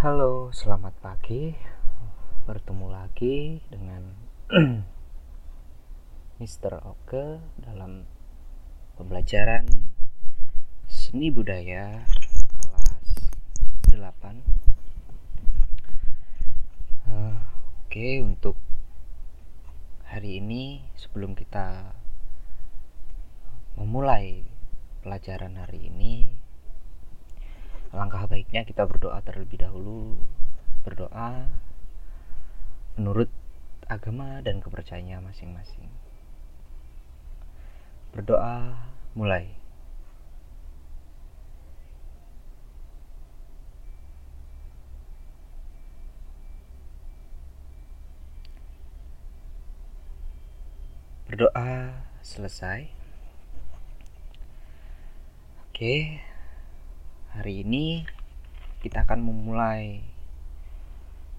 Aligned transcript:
Halo, 0.00 0.48
selamat 0.48 0.96
pagi. 1.04 1.52
Bertemu 2.48 2.88
lagi 2.88 3.60
dengan 3.68 4.16
Mr. 6.40 6.80
Oke 6.88 7.36
dalam 7.60 8.08
pembelajaran 8.96 9.68
seni 10.88 11.28
budaya 11.28 12.08
kelas 12.64 13.28
8. 13.92 13.92
Uh, 17.04 17.36
Oke, 17.84 17.92
okay, 17.92 18.24
untuk 18.24 18.56
hari 20.08 20.40
ini 20.40 20.80
sebelum 20.96 21.36
kita 21.36 21.92
memulai 23.76 24.48
pelajaran 25.04 25.60
hari 25.60 25.92
ini 25.92 26.39
Langkah 27.90 28.22
baiknya 28.30 28.62
kita 28.62 28.86
berdoa 28.86 29.18
terlebih 29.26 29.66
dahulu. 29.66 30.14
Berdoa 30.86 31.50
menurut 32.94 33.26
agama 33.90 34.38
dan 34.46 34.62
kepercayaannya 34.62 35.18
masing-masing. 35.26 35.90
Berdoa 38.14 38.78
mulai. 39.18 39.58
Berdoa 51.26 51.94
selesai. 52.22 52.90
Oke, 55.70 56.22
Hari 57.30 57.62
ini 57.62 58.02
kita 58.82 59.06
akan 59.06 59.22
memulai 59.22 60.02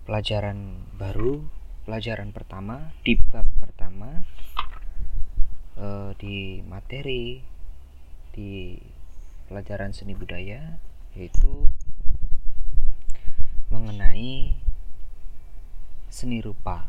pelajaran 0.08 0.88
baru, 0.96 1.44
pelajaran 1.84 2.32
pertama 2.32 2.96
di 3.04 3.20
bab 3.20 3.44
pertama 3.60 4.24
eh, 5.76 6.16
di 6.16 6.64
materi 6.64 7.44
di 8.32 8.80
pelajaran 9.52 9.92
seni 9.92 10.16
budaya 10.16 10.80
yaitu 11.12 11.68
mengenai 13.68 14.56
seni 16.08 16.40
rupa. 16.40 16.88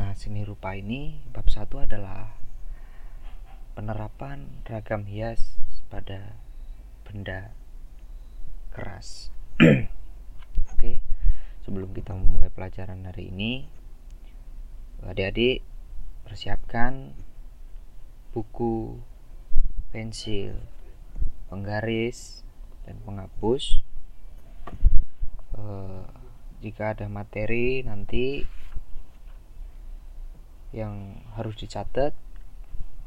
Nah, 0.00 0.16
seni 0.16 0.48
rupa 0.48 0.72
ini 0.72 1.20
bab 1.28 1.52
satu 1.52 1.84
adalah 1.84 2.32
penerapan 3.76 4.64
ragam 4.64 5.04
hias 5.04 5.60
pada 5.92 6.40
benda 7.04 7.52
keras. 8.74 9.30
Oke 10.74 10.98
sebelum 11.64 11.96
kita 11.96 12.12
memulai 12.12 12.52
pelajaran 12.52 13.08
hari 13.08 13.32
ini 13.32 13.64
adik-adik 15.04 15.64
persiapkan 16.24 17.12
buku 18.32 19.00
pensil 19.92 20.56
penggaris 21.48 22.44
dan 22.84 23.00
penghapus. 23.04 23.80
E, 25.56 25.62
jika 26.64 26.96
ada 26.96 27.08
materi 27.08 27.84
nanti 27.84 28.44
yang 30.74 31.20
harus 31.36 31.54
dicatat 31.56 32.12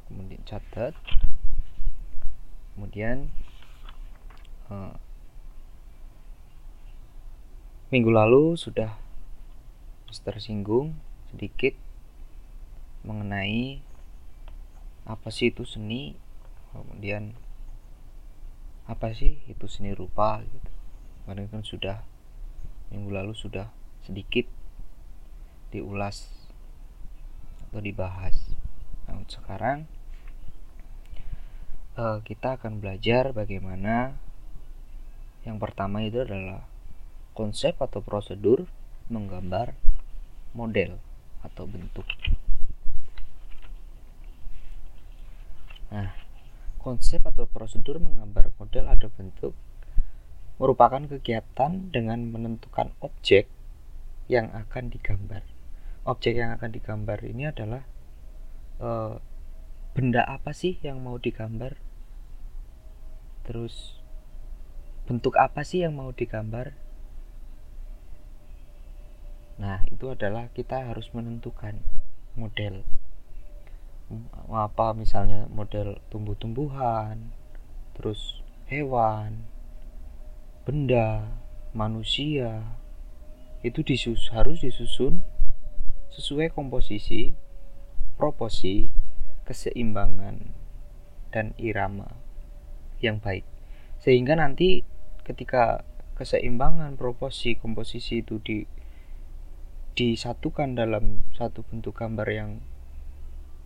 kemudian 0.08 0.42
catat. 0.48 0.94
Kemudian 2.74 3.34
e, 4.70 4.76
minggu 7.88 8.12
lalu 8.12 8.60
sudah 8.60 9.00
tersinggung 10.28 10.92
sedikit 11.32 11.72
mengenai 13.08 13.80
apa 15.08 15.32
sih 15.32 15.56
itu 15.56 15.64
seni 15.64 16.20
kemudian 16.76 17.32
apa 18.92 19.16
sih 19.16 19.40
itu 19.48 19.72
seni 19.72 19.96
rupa 19.96 20.44
gitu. 20.44 20.72
Kemarin 21.24 21.48
kan 21.48 21.64
sudah 21.64 22.04
minggu 22.92 23.08
lalu 23.08 23.32
sudah 23.32 23.72
sedikit 24.04 24.48
diulas 25.72 26.28
atau 27.68 27.80
dibahas. 27.80 28.36
Nah 29.08 29.24
sekarang 29.32 29.88
uh, 31.96 32.20
kita 32.24 32.60
akan 32.60 32.84
belajar 32.84 33.32
bagaimana 33.32 34.20
yang 35.48 35.56
pertama 35.56 36.04
itu 36.04 36.24
adalah 36.28 36.68
konsep 37.38 37.78
atau 37.78 38.02
prosedur 38.02 38.66
menggambar 39.14 39.78
model 40.58 40.98
atau 41.46 41.70
bentuk. 41.70 42.10
Nah, 45.94 46.18
konsep 46.82 47.22
atau 47.22 47.46
prosedur 47.46 48.02
menggambar 48.02 48.50
model 48.58 48.90
atau 48.90 49.14
bentuk 49.14 49.54
merupakan 50.58 51.06
kegiatan 51.06 51.94
dengan 51.94 52.34
menentukan 52.34 52.90
objek 53.06 53.46
yang 54.26 54.50
akan 54.58 54.90
digambar. 54.90 55.46
Objek 56.10 56.34
yang 56.34 56.58
akan 56.58 56.74
digambar 56.74 57.22
ini 57.22 57.54
adalah 57.54 57.86
e, 58.82 58.90
benda 59.94 60.26
apa 60.26 60.58
sih 60.58 60.82
yang 60.82 61.06
mau 61.06 61.22
digambar? 61.22 61.78
Terus 63.46 64.02
bentuk 65.06 65.38
apa 65.38 65.62
sih 65.62 65.86
yang 65.86 65.94
mau 65.94 66.10
digambar? 66.10 66.87
Nah, 69.58 69.82
itu 69.90 70.14
adalah 70.14 70.54
kita 70.54 70.86
harus 70.86 71.10
menentukan 71.18 71.82
model. 72.38 72.86
Apa 74.54 74.94
misalnya 74.94 75.50
model 75.50 75.98
tumbuh-tumbuhan, 76.14 77.34
terus 77.98 78.46
hewan, 78.70 79.50
benda, 80.62 81.26
manusia. 81.74 82.78
Itu 83.66 83.82
disus 83.82 84.30
harus 84.30 84.62
disusun 84.62 85.26
sesuai 86.14 86.54
komposisi, 86.54 87.34
proporsi, 88.16 88.94
keseimbangan 89.50 90.54
dan 91.34 91.58
irama 91.58 92.14
yang 93.02 93.18
baik. 93.18 93.44
Sehingga 93.98 94.38
nanti 94.38 94.86
ketika 95.26 95.82
keseimbangan 96.14 96.98
proporsi 96.98 97.58
komposisi 97.58 98.22
itu 98.22 98.38
di 98.42 98.77
disatukan 99.98 100.78
dalam 100.78 101.26
satu 101.34 101.66
bentuk 101.66 101.98
gambar 101.98 102.30
yang 102.30 102.52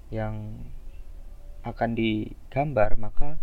yang 0.07 0.63
akan 1.67 1.91
digambar 1.91 2.95
maka 2.95 3.35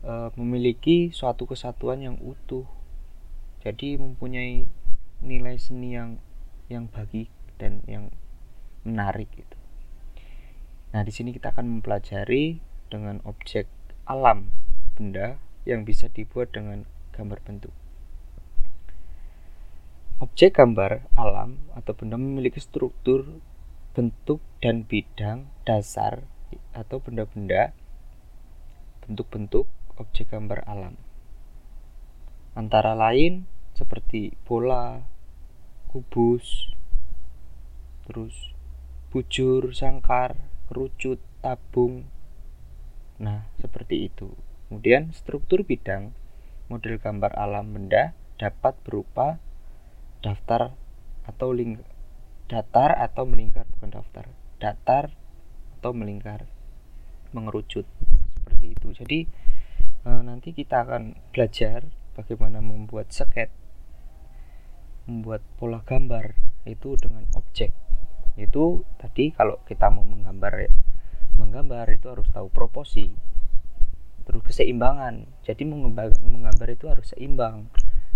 e, 0.00 0.32
memiliki 0.40 1.12
suatu 1.12 1.44
kesatuan 1.44 2.00
yang 2.00 2.16
utuh. 2.24 2.64
Jadi 3.60 4.00
mempunyai 4.00 4.64
nilai 5.20 5.60
seni 5.60 5.92
yang 5.92 6.16
yang 6.72 6.88
bagi 6.88 7.28
dan 7.60 7.84
yang 7.84 8.08
menarik 8.80 9.28
gitu. 9.36 9.60
Nah 10.96 11.04
di 11.04 11.12
sini 11.12 11.36
kita 11.36 11.52
akan 11.52 11.68
mempelajari 11.68 12.64
dengan 12.88 13.20
objek 13.28 13.68
alam 14.08 14.48
benda 14.96 15.36
yang 15.68 15.84
bisa 15.84 16.08
dibuat 16.08 16.56
dengan 16.56 16.88
gambar 17.12 17.44
bentuk 17.44 17.76
Objek 20.20 20.60
gambar 20.60 21.08
alam 21.16 21.56
atau 21.72 21.96
benda 21.96 22.20
memiliki 22.20 22.60
struktur, 22.60 23.40
bentuk, 23.96 24.44
dan 24.60 24.84
bidang 24.84 25.48
dasar 25.64 26.28
atau 26.76 27.00
benda-benda 27.00 27.72
bentuk-bentuk 29.00 29.64
objek 29.96 30.28
gambar 30.28 30.60
alam. 30.68 31.00
Antara 32.52 32.92
lain 32.92 33.48
seperti 33.72 34.36
bola, 34.44 35.08
kubus, 35.88 36.76
terus 38.04 38.52
bujur, 39.08 39.72
sangkar, 39.72 40.36
kerucut, 40.68 41.16
tabung. 41.40 42.04
Nah, 43.16 43.48
seperti 43.56 44.12
itu. 44.12 44.36
Kemudian 44.68 45.16
struktur 45.16 45.64
bidang 45.64 46.12
model 46.68 47.00
gambar 47.00 47.32
alam 47.40 47.72
benda 47.72 48.12
dapat 48.36 48.76
berupa 48.84 49.40
daftar 50.20 50.76
atau 51.24 51.52
ling 51.52 51.80
datar 52.50 52.92
atau 52.98 53.24
melingkar 53.24 53.64
bukan 53.76 53.90
daftar. 53.94 54.24
Datar 54.60 55.14
atau 55.80 55.90
melingkar. 55.96 56.44
Mengerucut. 57.32 57.86
Seperti 58.36 58.66
itu. 58.76 58.88
Jadi 58.92 59.18
e, 60.04 60.10
nanti 60.20 60.50
kita 60.52 60.84
akan 60.84 61.16
belajar 61.32 61.86
bagaimana 62.18 62.60
membuat 62.60 63.14
sket 63.14 63.48
membuat 65.08 65.42
pola 65.56 65.80
gambar 65.82 66.36
itu 66.68 66.98
dengan 67.00 67.24
objek. 67.38 67.72
Itu 68.36 68.84
tadi 69.00 69.32
kalau 69.32 69.58
kita 69.64 69.88
mau 69.88 70.04
menggambar 70.04 70.68
menggambar 71.40 71.88
itu 71.96 72.12
harus 72.12 72.28
tahu 72.28 72.52
proporsi 72.52 73.10
terus 74.28 74.42
keseimbangan. 74.44 75.26
Jadi 75.42 75.64
menggambar 75.66 76.68
itu 76.70 76.86
harus 76.86 77.10
seimbang 77.16 77.66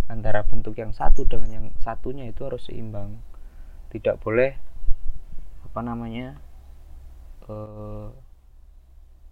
antara 0.08 0.44
bentuk 0.44 0.76
yang 0.76 0.92
satu 0.92 1.24
dengan 1.24 1.50
yang 1.50 1.66
satunya 1.80 2.28
itu 2.28 2.44
harus 2.44 2.68
seimbang. 2.68 3.20
Tidak 3.88 4.20
boleh 4.20 4.52
apa 5.64 5.80
namanya 5.80 6.36
eh, 7.48 8.08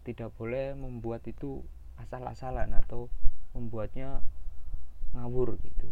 tidak 0.03 0.35
boleh 0.35 0.75
membuat 0.75 1.23
itu 1.31 1.63
asal-asalan 2.01 2.75
atau 2.75 3.07
membuatnya 3.55 4.25
ngawur 5.13 5.61
gitu. 5.61 5.87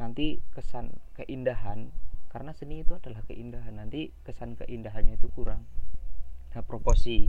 Nanti 0.00 0.40
kesan 0.56 0.96
keindahan 1.18 1.92
karena 2.30 2.54
seni 2.54 2.86
itu 2.86 2.94
adalah 2.94 3.26
keindahan 3.26 3.74
nanti 3.74 4.14
kesan 4.22 4.54
keindahannya 4.54 5.18
itu 5.18 5.28
kurang. 5.34 5.66
Nah 6.54 6.62
proporsi 6.62 7.26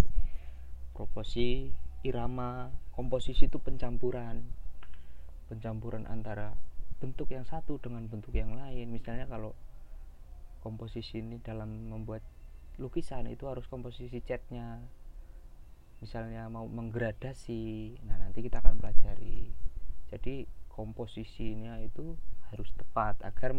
proporsi 0.94 1.74
irama 2.06 2.70
komposisi 2.94 3.50
itu 3.50 3.58
pencampuran 3.58 4.42
pencampuran 5.50 6.06
antara 6.08 6.54
bentuk 7.02 7.34
yang 7.34 7.42
satu 7.50 7.82
dengan 7.82 8.06
bentuk 8.06 8.38
yang 8.38 8.54
lain. 8.54 8.94
Misalnya 8.94 9.26
kalau 9.26 9.58
komposisi 10.62 11.18
ini 11.18 11.42
dalam 11.42 11.90
membuat 11.90 12.22
lukisan 12.78 13.26
itu 13.26 13.50
harus 13.50 13.66
komposisi 13.66 14.22
catnya. 14.22 14.78
Misalnya 16.06 16.46
mau 16.54 16.70
menggradasi 16.70 17.98
nah 18.06 18.22
nanti 18.22 18.46
kita 18.46 18.62
akan 18.62 18.78
pelajari. 18.78 19.50
Jadi 20.14 20.46
komposisinya 20.70 21.82
itu 21.82 22.14
harus 22.54 22.70
tepat 22.78 23.18
agar 23.26 23.58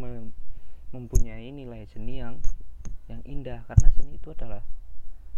mempunyai 0.94 1.50
nilai 1.50 1.82
seni 1.90 2.22
yang 2.22 2.38
yang 3.10 3.26
indah. 3.26 3.66
Karena 3.66 3.90
seni 3.98 4.22
itu 4.22 4.30
adalah 4.30 4.62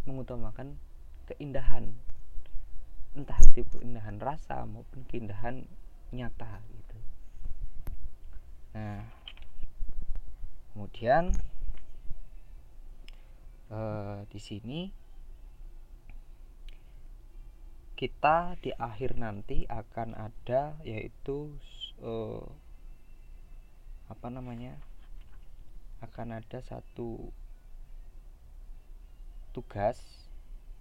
mengutamakan 0.04 0.76
keindahan 1.24 1.96
entah 3.14 3.38
itu 3.46 3.62
keindahan 3.78 4.18
rasa 4.18 4.66
maupun 4.66 5.06
keindahan 5.06 5.64
nyata 6.10 6.60
nah. 8.74 9.02
Kemudian 10.74 11.30
eh, 13.70 14.18
di 14.26 14.40
sini 14.42 14.80
kita 17.94 18.58
di 18.58 18.74
akhir 18.74 19.14
nanti 19.14 19.70
akan 19.70 20.18
ada 20.18 20.74
yaitu 20.82 21.54
uh, 22.02 22.42
apa 24.10 24.28
namanya? 24.34 24.74
Akan 26.02 26.34
ada 26.34 26.58
satu 26.58 27.30
tugas 29.54 29.96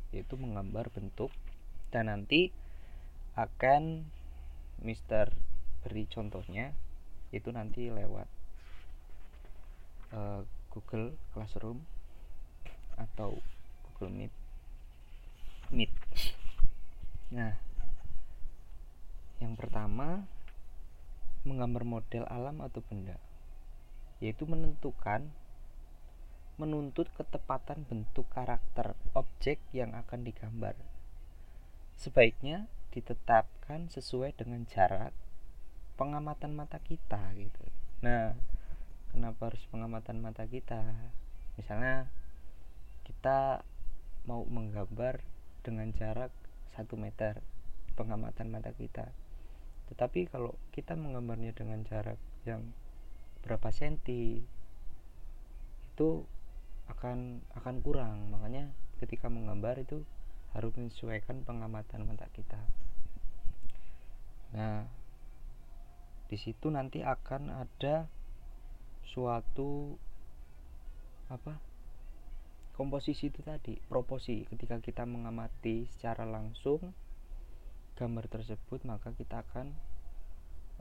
yaitu 0.09 0.35
menggambar 0.41 0.89
bentuk 0.89 1.29
dan 1.93 2.09
nanti 2.09 2.49
akan 3.37 4.09
Mister 4.81 5.29
beri 5.85 6.09
contohnya 6.09 6.73
itu 7.33 7.49
nanti 7.49 7.89
lewat 7.89 8.29
uh, 10.13 10.45
Google 10.69 11.17
Classroom 11.33 11.81
atau 12.95 13.41
Google 13.89 14.13
Meet 14.13 14.33
Meet 15.73 15.93
Nah, 17.33 17.57
yang 19.41 19.57
pertama 19.57 20.29
menggambar 21.41 21.81
model 21.81 22.29
alam 22.29 22.61
atau 22.61 22.85
benda, 22.85 23.17
yaitu 24.21 24.45
menentukan 24.45 25.33
menuntut 26.61 27.09
ketepatan 27.17 27.89
bentuk 27.89 28.29
karakter 28.29 28.93
objek 29.17 29.57
yang 29.73 29.97
akan 29.97 30.21
digambar. 30.21 30.77
Sebaiknya 31.97 32.69
ditetapkan 32.93 33.89
sesuai 33.89 34.37
dengan 34.37 34.69
jarak 34.69 35.17
pengamatan 35.95 36.57
mata 36.57 36.81
kita 36.81 37.21
gitu. 37.37 37.63
Nah, 38.01 38.33
kenapa 39.13 39.53
harus 39.53 39.63
pengamatan 39.69 40.19
mata 40.19 40.43
kita? 40.49 40.81
Misalnya 41.55 42.09
kita 43.03 43.61
mau 44.23 44.47
menggambar 44.47 45.19
dengan 45.63 45.91
jarak 45.91 46.31
1 46.75 46.87
meter 46.95 47.43
pengamatan 47.93 48.49
mata 48.49 48.71
kita 48.71 49.11
tetapi 49.91 50.31
kalau 50.31 50.55
kita 50.71 50.95
menggambarnya 50.95 51.51
dengan 51.53 51.83
jarak 51.85 52.17
yang 52.47 52.71
berapa 53.43 53.69
senti 53.69 54.41
itu 55.93 56.09
akan 56.89 57.43
akan 57.59 57.75
kurang 57.83 58.31
makanya 58.31 58.71
ketika 59.03 59.27
menggambar 59.27 59.77
itu 59.83 60.01
harus 60.55 60.71
menyesuaikan 60.79 61.43
pengamatan 61.43 62.07
mata 62.07 62.25
kita 62.31 62.59
nah 64.55 64.87
di 66.33 66.41
situ 66.41 66.73
nanti 66.73 67.05
akan 67.05 67.53
ada 67.53 68.09
suatu 69.05 69.93
apa 71.29 71.61
komposisi 72.73 73.29
itu 73.29 73.45
tadi 73.45 73.77
proporsi 73.85 74.41
ketika 74.49 74.81
kita 74.81 75.05
mengamati 75.05 75.85
secara 75.93 76.25
langsung 76.25 76.89
gambar 77.93 78.25
tersebut 78.25 78.81
maka 78.81 79.13
kita 79.13 79.45
akan 79.45 79.77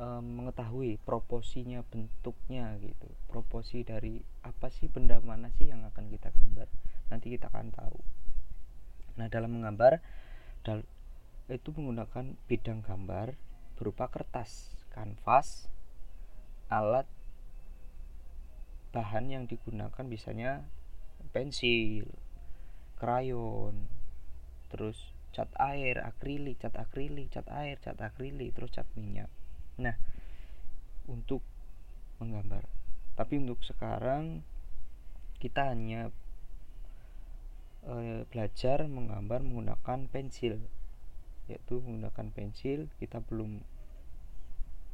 e, 0.01 0.07
mengetahui 0.25 0.97
proporsinya 1.05 1.85
bentuknya 1.85 2.73
gitu. 2.81 3.13
Proporsi 3.29 3.85
dari 3.85 4.25
apa 4.49 4.73
sih 4.73 4.89
benda 4.89 5.21
mana 5.21 5.53
sih 5.61 5.69
yang 5.69 5.85
akan 5.85 6.09
kita 6.09 6.33
gambar? 6.33 6.73
Nanti 7.13 7.29
kita 7.29 7.53
akan 7.53 7.69
tahu. 7.69 8.01
Nah 9.21 9.29
dalam 9.29 9.61
menggambar 9.61 10.01
dal 10.65 10.81
itu 11.53 11.69
menggunakan 11.77 12.41
bidang 12.49 12.81
gambar 12.81 13.37
berupa 13.77 14.09
kertas 14.09 14.82
kanvas 14.93 15.73
alat 16.69 17.09
bahan 18.93 19.33
yang 19.33 19.45
digunakan 19.49 20.05
biasanya 20.05 20.69
pensil 21.33 22.05
krayon 23.01 23.89
terus 24.69 25.13
cat 25.33 25.49
air 25.57 25.97
akrilik 26.05 26.61
cat 26.61 26.77
akrilik 26.77 27.33
cat 27.33 27.49
air 27.49 27.81
cat 27.81 27.97
akrilik 27.97 28.53
terus 28.53 28.73
cat 28.73 28.85
minyak. 28.95 29.33
Nah 29.81 29.97
untuk 31.09 31.41
menggambar. 32.21 32.63
Tapi 33.19 33.43
untuk 33.43 33.65
sekarang 33.67 34.47
kita 35.43 35.75
hanya 35.75 36.15
e, 37.83 38.23
belajar 38.31 38.87
menggambar 38.87 39.43
menggunakan 39.43 40.07
pensil. 40.13 40.63
Yaitu 41.51 41.83
menggunakan 41.83 42.31
pensil 42.31 42.87
kita 43.03 43.19
belum 43.25 43.67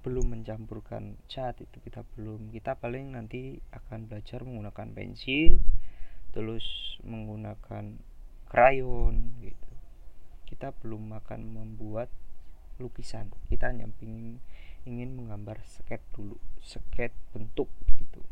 belum 0.09 0.33
mencampurkan 0.33 1.21
cat 1.29 1.61
itu 1.61 1.77
kita 1.85 2.01
belum. 2.17 2.49
Kita 2.49 2.81
paling 2.81 3.13
nanti 3.13 3.61
akan 3.77 4.09
belajar 4.09 4.41
menggunakan 4.41 4.89
pensil 4.97 5.61
terus 6.33 6.65
menggunakan 7.05 8.01
krayon 8.49 9.37
gitu. 9.45 9.73
Kita 10.49 10.73
belum 10.81 11.13
akan 11.13 11.41
membuat 11.53 12.09
lukisan. 12.81 13.29
Kita 13.53 13.69
hanya 13.69 13.85
ingin 14.01 14.41
ingin 14.89 15.13
menggambar 15.13 15.61
sket 15.61 16.01
dulu 16.17 16.41
sket 16.65 17.13
bentuk 17.37 17.69
gitu. 18.01 18.25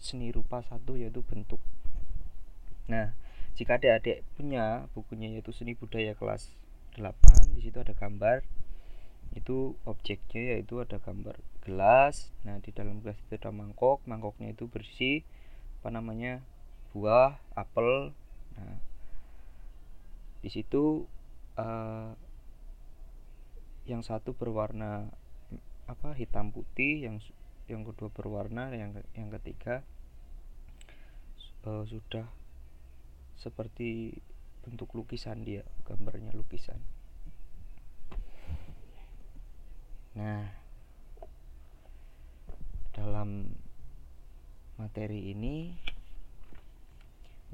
Seni 0.00 0.32
rupa 0.32 0.64
satu 0.64 0.96
yaitu 0.96 1.20
bentuk. 1.20 1.60
Nah 2.88 3.12
jika 3.52 3.76
adik-adik 3.76 4.24
punya 4.32 4.88
bukunya 4.96 5.28
yaitu 5.28 5.52
seni 5.52 5.76
budaya 5.76 6.16
kelas 6.16 6.56
8 6.96 7.52
di 7.52 7.68
situ 7.68 7.76
ada 7.84 7.92
gambar 7.92 8.48
itu 9.38 9.78
objeknya 9.86 10.58
yaitu 10.58 10.82
ada 10.82 10.98
gambar 10.98 11.38
gelas. 11.62 12.34
Nah 12.42 12.58
di 12.58 12.74
dalam 12.74 13.00
gelas 13.00 13.18
itu 13.22 13.38
ada 13.38 13.54
mangkok. 13.54 14.02
Mangkoknya 14.04 14.52
itu 14.52 14.66
bersih 14.66 15.22
apa 15.80 15.94
namanya 15.94 16.42
buah 16.92 17.38
apel. 17.54 18.12
Nah 18.58 18.76
di 20.38 20.50
situ 20.50 21.06
uh, 21.58 22.14
yang 23.88 24.04
satu 24.04 24.36
berwarna 24.36 25.08
apa 25.88 26.12
hitam 26.12 26.52
putih 26.52 27.08
yang 27.08 27.16
yang 27.66 27.82
kedua 27.82 28.12
berwarna 28.12 28.68
yang 28.76 28.92
yang 29.16 29.32
ketiga 29.40 29.80
uh, 31.64 31.84
sudah 31.88 32.28
seperti 33.40 34.20
bentuk 34.62 34.92
lukisan 34.92 35.40
dia 35.42 35.64
gambarnya 35.88 36.36
lukisan 36.36 36.76
nah 40.18 40.50
dalam 42.90 43.46
materi 44.74 45.30
ini 45.30 45.70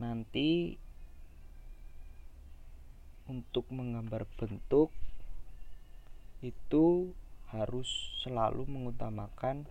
nanti 0.00 0.72
untuk 3.28 3.68
menggambar 3.68 4.24
bentuk 4.40 4.88
itu 6.40 7.12
harus 7.52 7.88
selalu 8.24 8.64
mengutamakan 8.64 9.68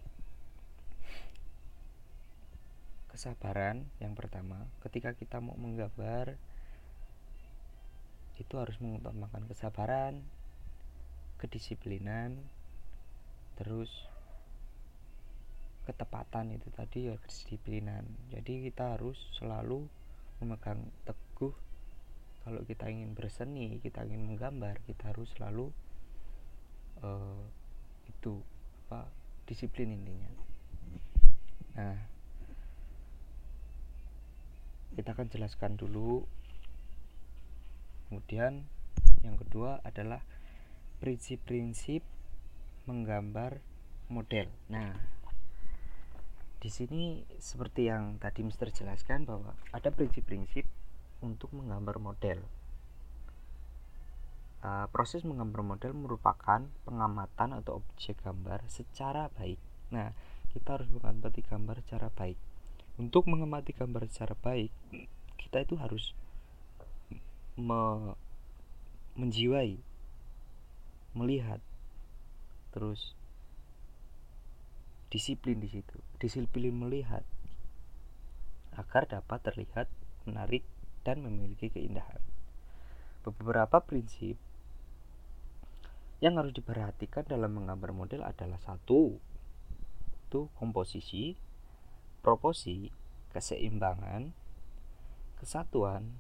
kesabaran 3.14 3.86
yang 4.02 4.18
pertama. 4.18 4.66
Ketika 4.82 5.14
kita 5.14 5.38
mau 5.38 5.54
menggambar 5.54 6.34
itu 8.42 8.54
harus 8.58 8.74
mengutamakan 8.82 9.46
kesabaran 9.46 10.26
kedisiplinan 11.38 12.42
terus 13.60 13.90
ketepatan 15.84 16.56
itu 16.56 16.72
tadi 16.72 17.12
ya 17.12 17.16
kedisiplinan. 17.20 18.08
Jadi 18.32 18.72
kita 18.72 18.96
harus 18.96 19.20
selalu 19.36 19.84
memegang 20.40 20.80
teguh. 21.04 21.52
Kalau 22.44 22.62
kita 22.68 22.92
ingin 22.92 23.16
berseni 23.16 23.80
kita 23.80 24.04
ingin 24.04 24.28
menggambar 24.28 24.84
kita 24.84 25.16
harus 25.16 25.32
selalu 25.36 25.72
uh, 27.04 27.44
itu 28.08 28.40
apa 28.88 29.08
disiplin 29.48 29.96
intinya. 29.96 30.32
Nah 31.80 31.98
kita 34.96 35.16
akan 35.16 35.28
jelaskan 35.32 35.76
dulu. 35.76 36.24
Kemudian 38.08 38.68
yang 39.26 39.40
kedua 39.40 39.82
adalah 39.82 40.22
prinsip-prinsip 41.02 42.04
menggambar 42.86 43.60
model 44.12 44.48
nah 44.68 44.96
di 46.64 46.72
sini 46.72 47.20
seperti 47.44 47.92
yang 47.92 48.16
tadi 48.24 48.40
Mister 48.40 48.72
jelaskan 48.72 49.28
bahwa 49.28 49.52
ada 49.76 49.92
prinsip-prinsip 49.92 50.64
untuk 51.20 51.52
menggambar 51.52 52.00
model. 52.00 52.40
Uh, 54.64 54.88
proses 54.96 55.28
menggambar 55.28 55.60
model 55.60 55.92
merupakan 55.92 56.64
pengamatan 56.88 57.50
atau 57.52 57.84
objek 57.84 58.16
gambar 58.24 58.64
secara 58.72 59.28
baik. 59.36 59.60
Nah, 59.92 60.16
kita 60.56 60.80
harus 60.80 60.88
mengamati 60.88 61.44
gambar 61.44 61.84
secara 61.84 62.08
baik. 62.16 62.40
Untuk 62.96 63.28
mengamati 63.28 63.76
gambar 63.76 64.08
secara 64.08 64.32
baik, 64.40 64.72
kita 65.36 65.68
itu 65.68 65.76
harus 65.76 66.16
me 67.60 68.16
menjiwai, 69.20 69.84
melihat, 71.12 71.60
terus 72.74 73.14
disiplin 75.14 75.62
di 75.62 75.70
situ 75.70 75.94
disiplin 76.18 76.74
melihat 76.74 77.22
agar 78.74 79.06
dapat 79.06 79.40
terlihat 79.46 79.88
menarik 80.26 80.66
dan 81.06 81.22
memiliki 81.22 81.70
keindahan. 81.70 82.20
Beberapa 83.24 83.84
prinsip 83.84 84.36
yang 86.24 86.40
harus 86.40 86.56
diperhatikan 86.56 87.28
dalam 87.28 87.60
menggambar 87.60 87.92
model 87.92 88.24
adalah 88.24 88.58
satu 88.64 89.20
itu 90.28 90.50
komposisi 90.56 91.36
proporsi 92.24 92.88
keseimbangan 93.36 94.32
kesatuan 95.38 96.16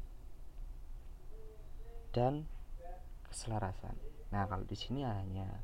dan 2.11 2.45
keselarasan. 3.31 3.95
Nah 4.35 4.43
kalau 4.45 4.67
di 4.67 4.75
sini 4.75 5.07
hanya 5.07 5.63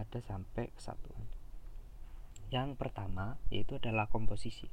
ada 0.00 0.18
sampai 0.24 0.72
kesatuan 0.72 1.40
yang 2.50 2.74
pertama 2.74 3.38
yaitu 3.48 3.78
adalah 3.78 4.10
komposisi. 4.10 4.66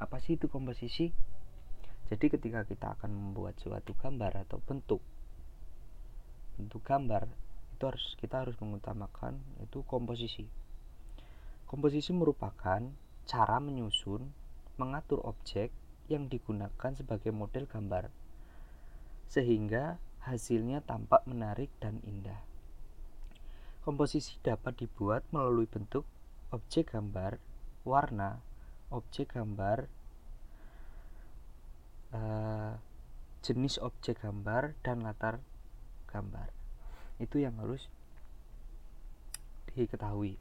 Apa 0.00 0.16
sih 0.16 0.40
itu 0.40 0.48
komposisi? 0.48 1.12
Jadi 2.08 2.26
ketika 2.32 2.64
kita 2.64 2.96
akan 2.96 3.12
membuat 3.12 3.60
suatu 3.60 3.92
gambar 3.94 4.48
atau 4.48 4.58
bentuk 4.64 5.04
bentuk 6.56 6.80
gambar 6.82 7.28
itu 7.76 7.82
harus 7.84 8.16
kita 8.16 8.44
harus 8.44 8.56
mengutamakan 8.64 9.38
itu 9.60 9.84
komposisi. 9.84 10.48
Komposisi 11.68 12.10
merupakan 12.16 12.80
cara 13.28 13.56
menyusun, 13.60 14.26
mengatur 14.80 15.20
objek 15.22 15.70
yang 16.08 16.26
digunakan 16.32 16.96
sebagai 16.96 17.30
model 17.30 17.68
gambar 17.68 18.08
sehingga 19.30 20.00
hasilnya 20.24 20.82
tampak 20.82 21.22
menarik 21.28 21.70
dan 21.78 22.02
indah. 22.02 22.49
Komposisi 23.80 24.36
dapat 24.44 24.76
dibuat 24.84 25.24
melalui 25.32 25.64
bentuk 25.64 26.04
objek 26.52 26.92
gambar, 26.92 27.40
warna, 27.88 28.44
objek 28.92 29.32
gambar, 29.32 29.88
uh, 32.12 32.76
jenis 33.40 33.80
objek 33.80 34.20
gambar, 34.20 34.76
dan 34.84 35.00
latar 35.00 35.40
gambar. 36.12 36.52
Itu 37.16 37.40
yang 37.40 37.56
harus 37.56 37.88
diketahui. 39.72 40.36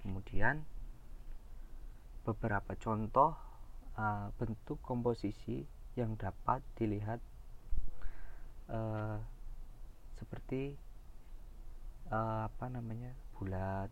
Kemudian 0.00 0.64
beberapa 2.24 2.72
contoh 2.80 3.36
uh, 4.00 4.32
bentuk 4.40 4.80
komposisi 4.80 5.66
yang 5.92 6.16
dapat 6.16 6.64
dilihat 6.78 7.20
uh, 8.70 9.20
seperti 10.16 10.87
uh, 12.12 12.48
apa 12.48 12.66
namanya 12.68 13.12
bulat 13.36 13.90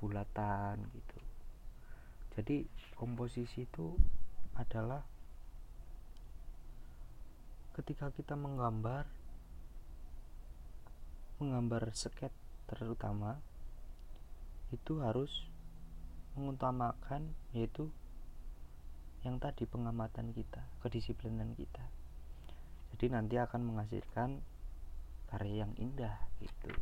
bulatan 0.00 0.80
gitu. 0.96 1.18
Jadi 2.36 2.56
komposisi 2.96 3.68
itu 3.68 3.92
adalah 4.56 5.04
ketika 7.76 8.12
kita 8.12 8.34
menggambar 8.34 9.08
menggambar 11.40 11.92
sket 11.96 12.32
terutama 12.68 13.40
itu 14.70 15.00
harus 15.00 15.48
mengutamakan 16.36 17.34
yaitu 17.56 17.90
yang 19.20 19.36
tadi 19.36 19.68
pengamatan 19.68 20.32
kita 20.32 20.64
kedisiplinan 20.80 21.52
kita. 21.52 21.84
Jadi 22.94 23.06
nanti 23.12 23.36
akan 23.36 23.60
menghasilkan 23.68 24.40
karya 25.30 25.64
yang 25.64 25.72
indah 25.78 26.18
gitu. 26.42 26.74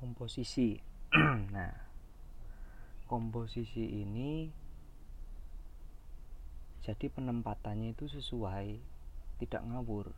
Komposisi. 0.00 0.80
Nah 1.52 1.92
komposisi 3.12 4.00
ini 4.00 4.48
jadi 6.80 7.12
penempatannya 7.12 7.92
itu 7.92 8.08
sesuai 8.08 8.80
tidak 9.36 9.62
ngawur. 9.68 10.16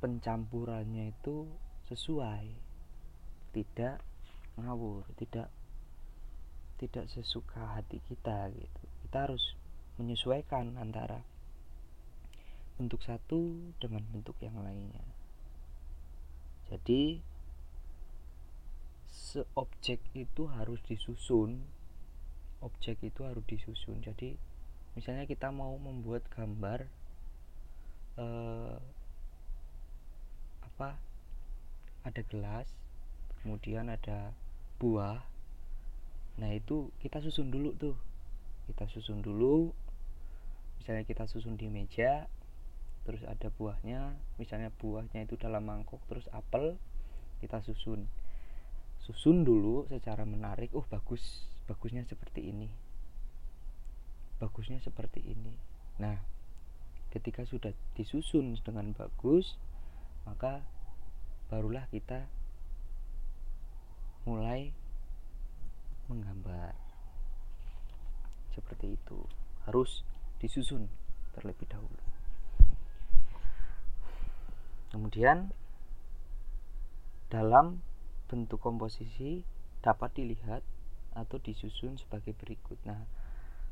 Pencampurannya 0.00 1.12
itu 1.12 1.44
sesuai 1.92 2.48
tidak 3.52 4.00
ngawur 4.56 5.04
tidak 5.20 5.52
tidak 6.80 7.04
sesuka 7.12 7.76
hati 7.76 8.00
kita 8.08 8.48
gitu. 8.56 8.82
Kita 9.04 9.28
harus 9.28 9.52
menyesuaikan 10.00 10.80
antara 10.80 11.20
bentuk 12.76 13.00
satu 13.02 13.72
dengan 13.80 14.04
bentuk 14.12 14.36
yang 14.44 14.56
lainnya. 14.60 15.04
Jadi 16.68 17.20
seobjek 19.10 20.00
itu 20.12 20.48
harus 20.48 20.80
disusun 20.84 21.64
objek 22.60 23.00
itu 23.04 23.20
harus 23.24 23.44
disusun. 23.44 24.00
Jadi 24.00 24.36
misalnya 24.96 25.28
kita 25.28 25.52
mau 25.52 25.76
membuat 25.76 26.24
gambar 26.32 26.88
eh, 28.16 28.76
apa 30.64 30.96
ada 32.06 32.22
gelas 32.26 32.68
kemudian 33.42 33.92
ada 33.92 34.32
buah. 34.80 35.22
Nah 36.36 36.50
itu 36.52 36.90
kita 37.00 37.22
susun 37.22 37.48
dulu 37.52 37.72
tuh. 37.76 37.96
Kita 38.66 38.90
susun 38.90 39.22
dulu 39.22 39.70
misalnya 40.82 41.06
kita 41.06 41.26
susun 41.30 41.54
di 41.58 41.70
meja 41.70 42.26
terus 43.06 43.22
ada 43.22 43.54
buahnya 43.54 44.18
misalnya 44.34 44.74
buahnya 44.82 45.30
itu 45.30 45.38
dalam 45.38 45.62
mangkok 45.62 46.02
terus 46.10 46.26
apel 46.34 46.74
kita 47.38 47.62
susun. 47.62 48.10
Susun 48.98 49.46
dulu 49.46 49.86
secara 49.86 50.26
menarik 50.26 50.74
oh 50.74 50.82
bagus 50.90 51.46
bagusnya 51.70 52.02
seperti 52.02 52.50
ini. 52.50 52.66
Bagusnya 54.42 54.82
seperti 54.82 55.22
ini. 55.22 55.54
Nah 56.02 56.18
ketika 57.14 57.46
sudah 57.46 57.70
disusun 57.94 58.58
dengan 58.66 58.90
bagus 58.90 59.54
maka 60.26 60.66
barulah 61.46 61.86
kita 61.94 62.26
mulai 64.26 64.74
menggambar. 66.10 66.74
Seperti 68.50 68.98
itu. 68.98 69.22
Harus 69.62 70.02
disusun 70.42 70.90
terlebih 71.38 71.70
dahulu 71.70 72.05
kemudian 74.90 75.50
dalam 77.26 77.82
bentuk 78.30 78.62
komposisi 78.62 79.42
dapat 79.82 80.14
dilihat 80.18 80.62
atau 81.14 81.38
disusun 81.40 81.96
sebagai 81.96 82.36
berikut. 82.36 82.76
Nah, 82.84 83.06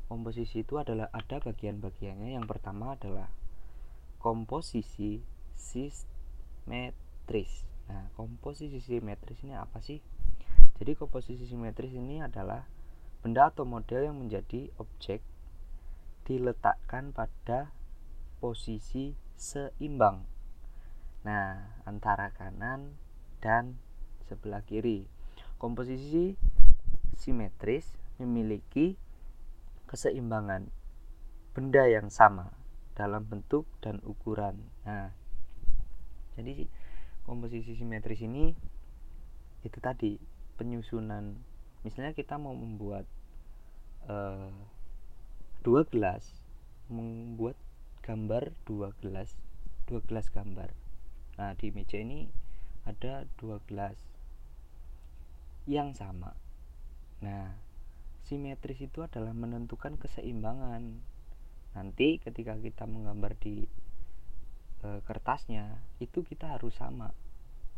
komposisi 0.09 0.65
itu 0.65 0.81
adalah 0.81 1.11
ada 1.13 1.39
bagian-bagiannya. 1.39 2.35
Yang 2.35 2.47
pertama 2.49 2.97
adalah 2.97 3.29
komposisi 4.17 5.21
simetris. 5.53 5.91
Nah, 7.85 8.09
komposisi 8.17 8.81
simetris 8.81 9.37
ini 9.45 9.53
apa 9.53 9.77
sih? 9.83 10.01
Jadi 10.81 10.97
komposisi 10.97 11.45
simetris 11.47 11.93
ini 11.93 12.19
adalah 12.19 12.65
benda 13.21 13.47
atau 13.53 13.63
model 13.63 14.11
yang 14.11 14.17
menjadi 14.19 14.73
objek 14.81 15.21
diletakkan 16.25 17.13
pada 17.13 17.69
posisi 18.41 19.13
seimbang. 19.37 20.34
Nah, 21.25 21.81
antara 21.89 22.29
kanan 22.37 22.93
dan 23.41 23.81
sebelah 24.29 24.61
kiri. 24.61 25.09
Komposisi 25.57 26.37
simetris 27.17 27.89
memiliki 28.21 28.93
keseimbangan 29.89 30.69
benda 31.57 31.89
yang 31.89 32.13
sama 32.13 32.53
dalam 32.93 33.25
bentuk 33.25 33.65
dan 33.81 33.97
ukuran. 34.05 34.61
Nah, 34.85 35.09
jadi 36.37 36.69
komposisi 37.25 37.73
simetris 37.73 38.21
ini 38.21 38.53
itu 39.65 39.81
tadi 39.81 40.21
penyusunan. 40.61 41.41
Misalnya 41.81 42.13
kita 42.13 42.37
mau 42.37 42.53
membuat 42.53 43.09
uh, 44.05 44.53
dua 45.65 45.89
gelas, 45.89 46.37
membuat 46.85 47.57
gambar 48.05 48.53
dua 48.69 48.93
gelas, 49.01 49.33
dua 49.89 50.05
gelas 50.05 50.29
gambar. 50.29 50.84
Nah, 51.35 51.51
di 51.59 51.71
meja 51.75 51.99
ini 51.99 52.27
ada 52.87 53.27
dua 53.35 53.59
gelas 53.67 53.97
yang 55.65 55.97
sama. 55.97 56.37
Nah, 57.19 57.57
simetris 58.25 58.81
itu 58.81 59.05
adalah 59.05 59.37
menentukan 59.37 60.01
keseimbangan 60.01 61.01
nanti 61.75 62.17
ketika 62.23 62.55
kita 62.57 62.87
menggambar 62.87 63.35
di 63.37 63.67
e, 64.81 64.87
kertasnya 65.03 65.77
itu 65.99 66.23
kita 66.23 66.55
harus 66.55 66.73
sama 66.79 67.11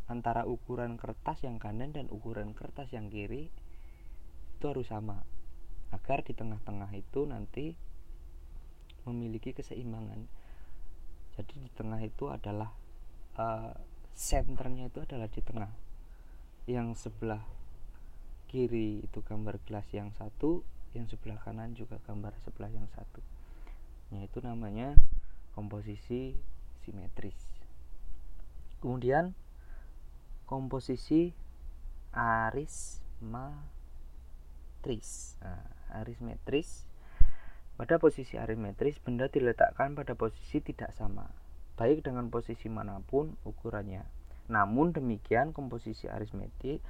antara 0.07 0.47
ukuran 0.47 0.95
kertas 0.95 1.43
yang 1.43 1.59
kanan 1.59 1.91
dan 1.91 2.07
ukuran 2.07 2.55
kertas 2.55 2.93
yang 2.93 3.11
kiri 3.11 3.49
itu 4.55 4.65
harus 4.69 4.87
sama 4.87 5.25
agar 5.91 6.23
di 6.23 6.31
tengah-tengah 6.37 6.93
itu 6.95 7.25
nanti 7.27 7.75
memiliki 9.03 9.51
keseimbangan 9.51 10.29
jadi 11.35 11.53
di 11.57 11.69
tengah 11.75 11.99
itu 11.99 12.31
adalah 12.31 12.71
senternya 14.17 14.89
itu 14.89 14.99
adalah 15.05 15.29
di 15.29 15.41
tengah 15.45 15.69
yang 16.65 16.97
sebelah 16.97 17.45
kiri 18.49 19.05
itu 19.05 19.21
gambar 19.21 19.61
gelas 19.69 19.85
yang 19.93 20.09
satu 20.17 20.65
yang 20.97 21.05
sebelah 21.05 21.37
kanan 21.45 21.77
juga 21.77 22.01
gambar 22.07 22.33
sebelah 22.41 22.71
yang 22.73 22.89
satu 22.95 23.21
Nah, 24.07 24.23
itu 24.23 24.39
namanya 24.39 24.95
komposisi 25.51 26.39
simetris. 26.83 27.35
Kemudian 28.79 29.35
komposisi 30.47 31.35
arismetris. 32.15 33.19
Nah, 35.43 35.67
arismetris 35.91 36.87
pada 37.75 37.99
posisi 37.99 38.39
arismetris 38.39 38.97
benda 39.03 39.27
diletakkan 39.27 39.93
pada 39.93 40.15
posisi 40.15 40.63
tidak 40.63 40.95
sama, 40.95 41.29
baik 41.77 42.03
dengan 42.03 42.27
posisi 42.33 42.67
mana 42.67 42.99
pun 43.05 43.37
ukurannya. 43.45 44.03
Namun 44.49 44.91
demikian 44.91 45.53
komposisi 45.53 46.09
arismetris 46.09 46.81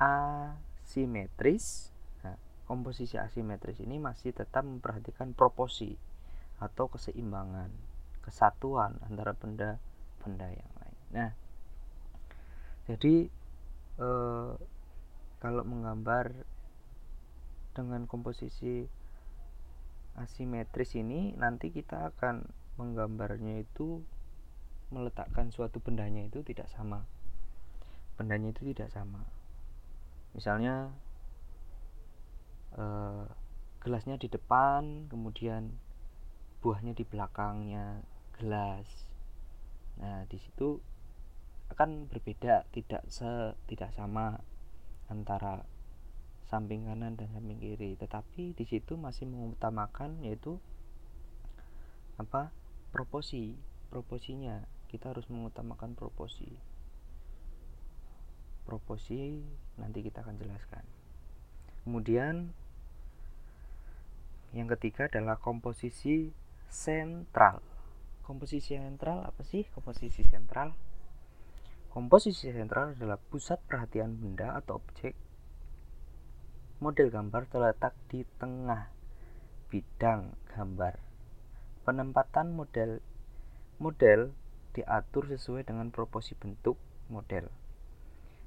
asimetris 0.00 1.92
nah, 2.24 2.40
komposisi 2.64 3.20
asimetris 3.20 3.84
ini 3.84 4.00
masih 4.00 4.32
tetap 4.32 4.64
memperhatikan 4.64 5.36
proporsi 5.36 5.94
atau 6.56 6.88
keseimbangan, 6.88 7.68
kesatuan 8.24 8.96
antara 9.04 9.36
benda-benda 9.36 10.48
yang 10.48 10.72
lain. 10.80 10.96
Nah, 11.12 11.30
jadi 12.88 13.28
eh, 14.00 14.50
kalau 15.40 15.62
menggambar 15.64 16.32
dengan 17.72 18.04
komposisi 18.04 18.84
asimetris 20.20 20.98
ini 21.00 21.32
nanti 21.40 21.72
kita 21.72 22.12
akan 22.12 22.44
menggambarnya 22.76 23.64
itu 23.64 24.04
meletakkan 24.90 25.54
suatu 25.54 25.78
bendanya 25.82 26.26
itu 26.26 26.42
tidak 26.42 26.70
sama. 26.70 27.06
Bendanya 28.18 28.50
itu 28.50 28.62
tidak 28.74 28.90
sama. 28.90 29.26
Misalnya 30.36 30.94
eh, 32.74 33.24
gelasnya 33.80 34.20
di 34.20 34.28
depan, 34.28 35.08
kemudian 35.08 35.74
buahnya 36.60 36.92
di 36.92 37.08
belakangnya 37.08 38.04
gelas 38.36 38.88
nah 40.00 40.24
di 40.28 40.36
situ 40.40 40.80
akan 41.72 42.08
berbeda 42.08 42.68
tidak 42.72 43.04
se 43.08 43.56
tidak 43.68 43.92
sama 43.96 44.40
antara 45.08 45.64
samping 46.48 46.88
kanan 46.88 47.16
dan 47.16 47.28
samping 47.32 47.60
kiri 47.60 47.96
tetapi 47.96 48.56
di 48.56 48.64
situ 48.64 48.96
masih 48.96 49.28
mengutamakan 49.28 50.20
yaitu 50.24 50.60
apa 52.20 52.52
proporsi 52.92 53.56
proporsinya 53.88 54.64
kita 54.90 55.14
harus 55.14 55.30
mengutamakan 55.30 55.94
proporsi 55.94 56.50
proporsi 58.66 59.38
nanti 59.78 60.02
kita 60.02 60.26
akan 60.26 60.36
jelaskan 60.42 60.84
kemudian 61.86 62.50
yang 64.50 64.66
ketiga 64.66 65.06
adalah 65.06 65.38
komposisi 65.38 66.34
sentral. 66.66 67.62
Komposisi 68.26 68.74
sentral 68.74 69.22
apa 69.22 69.42
sih 69.46 69.62
komposisi 69.70 70.26
sentral? 70.26 70.74
Komposisi 71.90 72.50
sentral 72.50 72.98
adalah 72.98 73.18
pusat 73.18 73.62
perhatian 73.66 74.18
benda 74.18 74.58
atau 74.58 74.82
objek. 74.82 75.14
Model 76.82 77.14
gambar 77.14 77.46
terletak 77.46 77.94
di 78.10 78.26
tengah 78.42 78.90
bidang 79.70 80.34
gambar. 80.54 80.98
Penempatan 81.86 82.54
model 82.54 82.98
model 83.78 84.34
diatur 84.76 85.26
sesuai 85.30 85.66
dengan 85.66 85.90
proporsi 85.90 86.38
bentuk 86.38 86.78
model. 87.10 87.50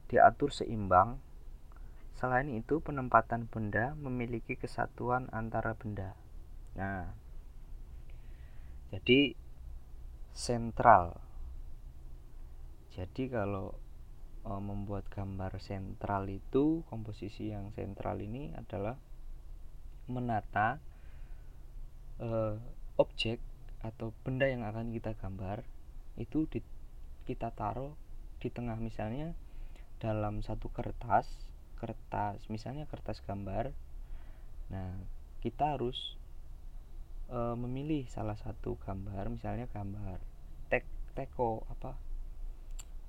Diatur 0.08 0.50
seimbang. 0.54 1.20
Selain 2.16 2.48
itu, 2.48 2.80
penempatan 2.80 3.50
benda 3.52 3.98
memiliki 4.00 4.56
kesatuan 4.56 5.28
antara 5.36 5.76
benda. 5.76 6.16
Nah, 6.80 7.12
jadi 8.94 9.36
sentral 10.34 11.22
jadi 12.94 13.26
kalau 13.26 13.74
e, 14.46 14.52
membuat 14.62 15.10
gambar 15.10 15.58
sentral 15.58 16.30
itu 16.30 16.86
komposisi 16.94 17.50
yang 17.50 17.74
sentral 17.74 18.22
ini 18.22 18.54
adalah 18.54 19.02
menata 20.06 20.78
e, 22.22 22.30
objek 23.02 23.42
atau 23.82 24.14
benda 24.22 24.46
yang 24.46 24.62
akan 24.62 24.94
kita 24.94 25.18
gambar 25.18 25.66
itu 26.18 26.46
di, 26.50 26.62
kita 27.26 27.50
taruh 27.56 27.96
di 28.38 28.52
tengah 28.52 28.78
misalnya 28.78 29.34
dalam 30.04 30.44
satu 30.44 30.68
kertas 30.68 31.26
kertas 31.80 32.40
misalnya 32.48 32.88
kertas 32.88 33.20
gambar. 33.24 33.76
Nah 34.72 34.96
kita 35.44 35.76
harus 35.76 36.16
e, 37.28 37.40
memilih 37.60 38.08
salah 38.08 38.40
satu 38.40 38.80
gambar 38.80 39.28
misalnya 39.28 39.68
gambar 39.68 40.20
tek 40.72 40.88
teko 41.12 41.68
apa 41.68 42.00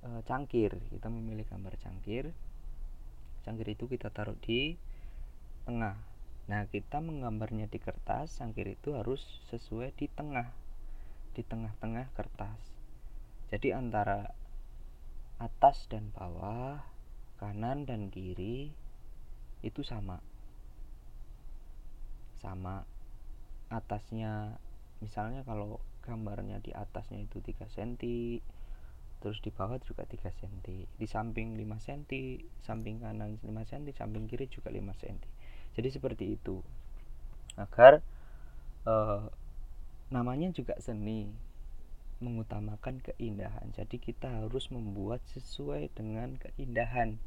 e, 0.03 0.09
cangkir. 0.27 0.75
Kita 0.91 1.07
memilih 1.07 1.47
gambar 1.47 1.79
cangkir. 1.79 2.35
Cangkir 3.47 3.69
itu 3.71 3.87
kita 3.87 4.11
taruh 4.11 4.35
di 4.43 4.75
tengah. 5.63 5.95
Nah 6.51 6.67
kita 6.67 6.99
menggambarnya 6.99 7.71
di 7.71 7.79
kertas 7.79 8.43
cangkir 8.43 8.75
itu 8.75 8.99
harus 8.99 9.23
sesuai 9.55 9.95
di 9.95 10.11
tengah 10.11 10.51
di 11.35 11.43
tengah-tengah 11.43 12.15
kertas 12.15 12.74
jadi 13.55 13.79
antara 13.79 14.35
atas 15.39 15.87
dan 15.87 16.11
bawah 16.11 16.83
kanan 17.39 17.87
dan 17.87 18.11
kiri 18.11 18.75
itu 19.63 19.87
sama. 19.87 20.19
Sama 22.43 22.83
atasnya 23.71 24.59
misalnya 24.99 25.47
kalau 25.47 25.79
gambarnya 26.03 26.59
di 26.67 26.75
atasnya 26.75 27.23
itu 27.23 27.39
3 27.39 27.71
cm 27.71 27.95
terus 29.23 29.39
di 29.39 29.55
bawah 29.55 29.79
juga 29.87 30.03
3 30.03 30.35
cm 30.35 30.59
di 30.99 31.07
samping 31.07 31.55
5 31.55 31.63
cm 31.79 32.03
samping 32.59 33.07
kanan 33.07 33.39
5 33.39 33.71
cm 33.71 33.95
samping 33.95 34.27
kiri 34.27 34.51
juga 34.51 34.75
5 34.75 34.83
cm 34.83 35.23
jadi 35.79 35.89
seperti 35.95 36.43
itu. 36.43 36.59
Agar 37.55 38.03
eh, 38.83 39.23
namanya 40.11 40.51
juga 40.51 40.75
seni 40.83 41.54
mengutamakan 42.25 43.05
keindahan. 43.05 43.69
Jadi 43.77 44.01
kita 44.01 44.41
harus 44.41 44.73
membuat 44.73 45.21
sesuai 45.37 45.93
dengan 45.93 46.41
keindahan. 46.41 47.21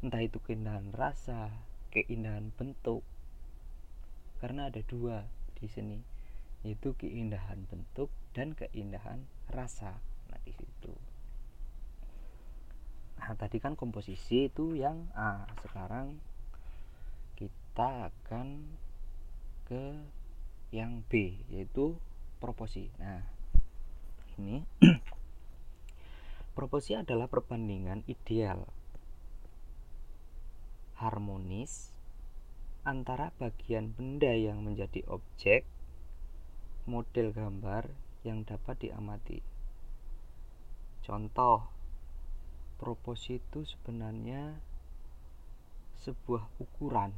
Entah 0.00 0.24
itu 0.24 0.40
keindahan 0.40 0.88
rasa 0.96 1.52
keindahan 1.92 2.50
bentuk. 2.56 3.04
Karena 4.40 4.72
ada 4.72 4.80
dua 4.88 5.28
di 5.60 5.68
sini. 5.68 6.00
Yaitu 6.64 6.96
keindahan 6.96 7.68
bentuk 7.68 8.08
dan 8.32 8.56
keindahan 8.56 9.28
rasa. 9.52 10.00
Nah 10.32 10.40
di 10.42 10.56
situ. 10.56 10.96
Nah 13.20 13.36
tadi 13.36 13.60
kan 13.60 13.76
komposisi 13.76 14.48
itu 14.48 14.72
yang 14.72 15.12
A. 15.12 15.46
Sekarang 15.60 16.16
kita 17.36 18.08
akan 18.08 18.72
ke 19.68 20.00
yang 20.72 21.04
B 21.06 21.40
yaitu 21.52 22.00
proporsi. 22.40 22.88
Nah 22.98 23.31
ini 24.38 24.64
proporsi 26.56 26.96
adalah 26.96 27.26
perbandingan 27.28 28.06
ideal 28.06 28.68
harmonis 30.96 31.90
antara 32.86 33.34
bagian 33.38 33.90
benda 33.90 34.30
yang 34.30 34.62
menjadi 34.62 35.02
objek 35.10 35.66
model 36.86 37.30
gambar 37.30 37.90
yang 38.26 38.42
dapat 38.42 38.78
diamati. 38.78 39.38
Contoh, 41.02 41.70
proporsi 42.78 43.38
itu 43.38 43.66
sebenarnya 43.66 44.58
sebuah 46.02 46.50
ukuran 46.58 47.14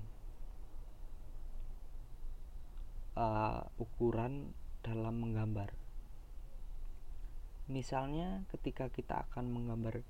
uh, 3.16 3.64
ukuran 3.80 4.52
dalam 4.84 5.24
menggambar. 5.24 5.83
Misalnya 7.64 8.44
ketika 8.52 8.92
kita 8.92 9.24
akan 9.28 9.48
menggambar 9.48 10.04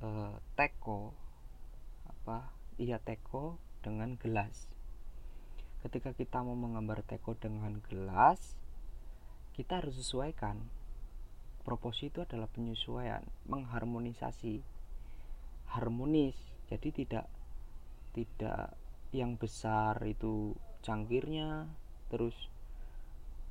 uh, 0.00 0.36
teko 0.56 1.12
apa 2.08 2.48
iya 2.80 2.96
teko 2.96 3.60
dengan 3.84 4.16
gelas. 4.16 4.66
Ketika 5.84 6.16
kita 6.16 6.42
mau 6.42 6.58
menggambar 6.58 7.04
teko 7.06 7.36
dengan 7.38 7.78
gelas, 7.86 8.56
kita 9.54 9.78
harus 9.78 10.00
sesuaikan. 10.00 10.58
Proporsi 11.62 12.10
itu 12.10 12.22
adalah 12.22 12.50
penyesuaian, 12.50 13.22
mengharmonisasi, 13.46 14.62
harmonis. 15.70 16.34
Jadi 16.66 16.88
tidak 16.90 17.26
tidak 18.16 18.74
yang 19.14 19.38
besar 19.38 20.00
itu 20.02 20.56
cangkirnya 20.82 21.70
terus 22.10 22.34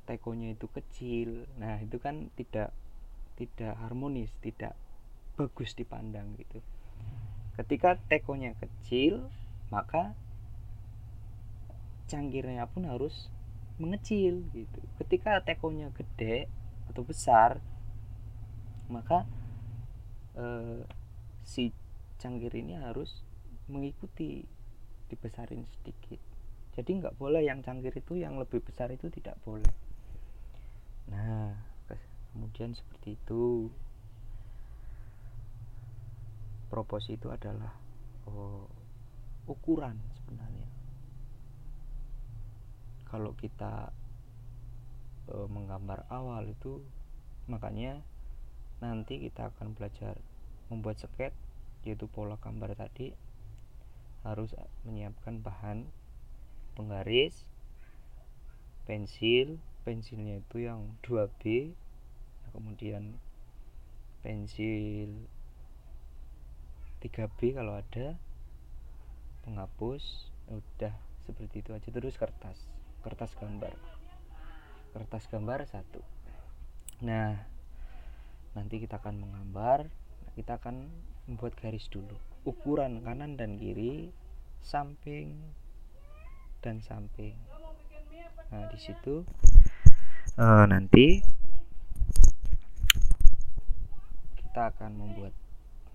tekonya 0.06 0.54
itu 0.54 0.70
kecil. 0.70 1.50
Nah 1.58 1.82
itu 1.82 1.98
kan 1.98 2.30
tidak 2.38 2.70
tidak 3.36 3.76
harmonis 3.82 4.32
tidak 4.40 4.72
bagus 5.36 5.76
dipandang 5.76 6.32
gitu. 6.40 6.64
Ketika 7.58 8.00
tekonya 8.08 8.56
kecil 8.56 9.28
maka 9.68 10.14
cangkirnya 12.06 12.64
pun 12.70 12.88
harus 12.88 13.28
mengecil 13.76 14.46
gitu. 14.56 14.80
Ketika 15.02 15.42
tekonya 15.44 15.92
gede 15.92 16.48
atau 16.88 17.02
besar 17.04 17.60
maka 18.88 19.26
eh, 20.38 20.86
si 21.42 21.74
cangkir 22.16 22.54
ini 22.56 22.78
harus 22.78 23.20
mengikuti 23.68 24.46
dibesarin 25.10 25.66
sedikit. 25.66 26.22
Jadi 26.78 26.90
nggak 27.02 27.16
boleh 27.20 27.44
yang 27.44 27.60
cangkir 27.60 27.92
itu 27.92 28.20
yang 28.20 28.38
lebih 28.40 28.62
besar 28.64 28.92
itu 28.92 29.08
tidak 29.12 29.36
boleh 29.44 29.85
nah 31.06 31.66
kemudian 32.36 32.76
seperti 32.76 33.16
itu. 33.16 33.72
Proporsi 36.68 37.16
itu 37.16 37.32
adalah 37.32 37.72
oh, 38.28 38.68
ukuran 39.48 39.96
sebenarnya. 40.20 40.68
Kalau 43.08 43.32
kita 43.32 43.88
e, 45.32 45.36
menggambar 45.48 46.04
awal 46.12 46.52
itu 46.52 46.84
makanya 47.48 48.04
nanti 48.84 49.16
kita 49.16 49.48
akan 49.56 49.72
belajar 49.72 50.20
membuat 50.68 51.00
sket 51.00 51.32
yaitu 51.88 52.04
pola 52.04 52.36
gambar 52.36 52.76
tadi. 52.76 53.16
Harus 54.28 54.52
menyiapkan 54.84 55.40
bahan 55.40 55.88
penggaris 56.76 57.48
pensil 58.84 59.56
pensilnya 59.86 60.42
itu 60.42 60.66
yang 60.66 60.98
2B 61.06 61.70
kemudian 62.50 63.14
pensil 64.26 65.30
3B 66.98 67.54
kalau 67.54 67.78
ada 67.78 68.18
penghapus 69.46 70.34
udah 70.50 70.94
seperti 71.22 71.62
itu 71.62 71.70
aja. 71.70 71.88
Terus 71.94 72.18
kertas 72.18 72.58
kertas 73.06 73.30
gambar. 73.38 73.70
Kertas 74.90 75.30
gambar 75.30 75.70
satu. 75.70 76.02
Nah 77.06 77.46
nanti 78.58 78.82
kita 78.82 78.98
akan 78.98 79.22
menggambar 79.22 79.86
kita 80.34 80.58
akan 80.58 80.90
membuat 81.30 81.54
garis 81.54 81.86
dulu. 81.86 82.18
Ukuran 82.42 83.06
kanan 83.06 83.38
dan 83.38 83.54
kiri 83.62 84.10
samping 84.58 85.38
dan 86.64 86.82
samping. 86.82 87.38
Nah 88.50 88.66
di 88.66 88.78
situ 88.82 89.22
uh, 90.36 90.64
nanti 90.68 91.24
kita 94.36 94.72
akan 94.72 94.92
membuat 94.96 95.34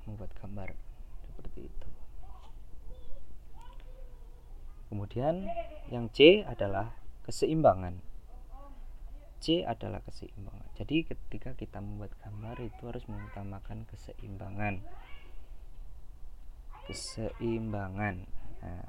membuat 0.06 0.32
gambar 0.38 0.69
seperti 1.25 1.69
itu. 1.69 1.89
Kemudian 4.91 5.47
yang 5.88 6.12
C 6.12 6.43
adalah 6.43 6.91
keseimbangan. 7.23 8.04
C 9.41 9.65
adalah 9.65 10.04
keseimbangan. 10.06 10.67
Jadi 10.77 11.08
ketika 11.08 11.58
kita 11.58 11.82
membuat 11.82 12.13
gambar 12.21 12.60
itu 12.62 12.82
harus 12.86 13.06
mengutamakan 13.10 13.88
keseimbangan. 13.89 14.84
Keseimbangan. 16.86 18.15
Nah, 18.62 18.86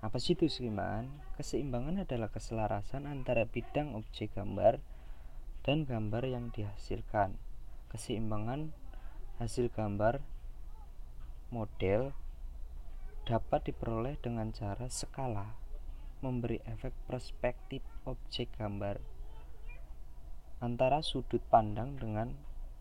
apa 0.00 0.16
sih 0.16 0.32
itu 0.32 0.48
keseimbangan? 0.48 1.12
Keseimbangan 1.36 2.08
adalah 2.08 2.32
keselarasan 2.32 3.04
antara 3.04 3.44
bidang 3.44 3.92
objek 3.92 4.32
gambar 4.32 4.80
dan 5.60 5.84
gambar 5.84 6.24
yang 6.24 6.48
dihasilkan. 6.48 7.36
Keseimbangan 7.92 8.72
hasil 9.36 9.68
gambar 9.68 10.24
model 11.52 12.16
dapat 13.28 13.68
diperoleh 13.68 14.16
dengan 14.16 14.56
cara 14.56 14.88
skala, 14.88 15.52
memberi 16.24 16.64
efek 16.64 16.96
perspektif 17.04 17.84
objek 18.08 18.48
gambar 18.56 18.96
antara 20.64 21.04
sudut 21.04 21.44
pandang 21.52 22.00
dengan 22.00 22.36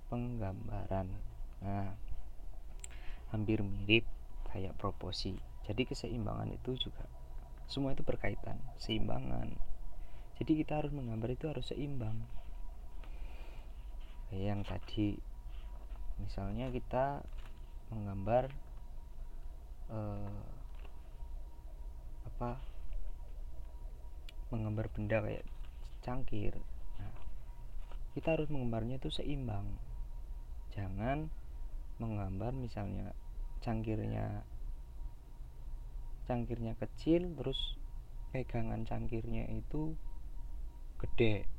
penggambaran. 0.07 1.11
Nah, 1.63 1.95
hampir 3.35 3.59
mirip 3.59 4.07
kayak 4.51 4.75
proporsi 4.79 5.48
jadi 5.69 5.85
keseimbangan 5.85 6.49
itu 6.49 6.73
juga 6.81 7.05
semua 7.69 7.93
itu 7.93 8.01
berkaitan 8.01 8.57
seimbangan. 8.81 9.53
Jadi 10.41 10.65
kita 10.65 10.81
harus 10.81 10.89
menggambar 10.89 11.29
itu 11.29 11.45
harus 11.45 11.69
seimbang. 11.69 12.25
Yang 14.33 14.65
tadi 14.65 15.07
misalnya 16.17 16.73
kita 16.73 17.21
menggambar 17.93 18.49
eh, 19.93 20.41
apa 22.33 22.57
menggambar 24.49 24.89
benda 24.89 25.21
kayak 25.21 25.45
cangkir. 26.01 26.57
Nah, 26.97 27.13
kita 28.17 28.33
harus 28.33 28.49
menggambarnya 28.49 28.97
itu 28.97 29.13
seimbang. 29.13 29.77
Jangan 30.73 31.29
menggambar 32.01 32.57
misalnya 32.57 33.13
cangkirnya 33.61 34.48
cangkirnya 36.29 36.77
kecil 36.77 37.33
terus 37.33 37.57
pegangan 38.29 38.85
cangkirnya 38.85 39.49
itu 39.49 39.97
gede. 41.01 41.49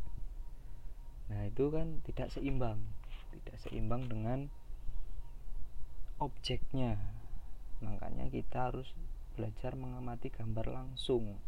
Nah 1.27 1.51
itu 1.51 1.75
kan 1.75 1.99
tidak 2.07 2.31
seimbang 2.31 2.79
tidak 3.31 3.57
seimbang 3.63 4.07
dengan 4.11 4.51
objeknya. 6.19 6.99
Makanya 7.81 8.29
kita 8.29 8.71
harus 8.71 8.87
belajar 9.39 9.73
mengamati 9.79 10.29
gambar 10.29 10.67
langsung 10.69 11.39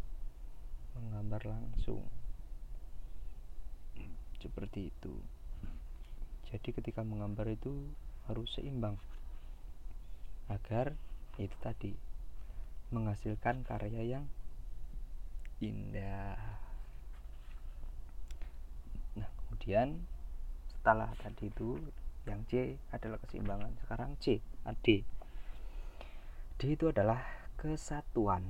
menggambar 0.93 1.43
langsung. 1.49 2.05
Seperti 4.41 4.93
itu. 4.93 5.15
Jadi 6.53 6.69
ketika 6.75 7.01
menggambar 7.01 7.49
itu 7.49 7.73
harus 8.29 8.49
seimbang 8.53 9.01
agar 10.53 10.93
itu 11.41 11.57
tadi 11.65 11.97
menghasilkan 12.93 13.65
karya 13.65 14.21
yang 14.21 14.25
indah. 15.65 16.37
Nah, 19.17 19.29
kemudian 19.33 20.05
setelah 20.69 21.11
tadi 21.19 21.49
itu 21.49 21.81
yang 22.29 22.45
C 22.47 22.79
adalah 22.95 23.19
keseimbangan. 23.25 23.73
Sekarang 23.83 24.15
C, 24.23 24.39
D. 24.85 25.03
D 26.59 26.61
itu 26.63 26.93
adalah 26.93 27.25
kesatuan. 27.59 28.47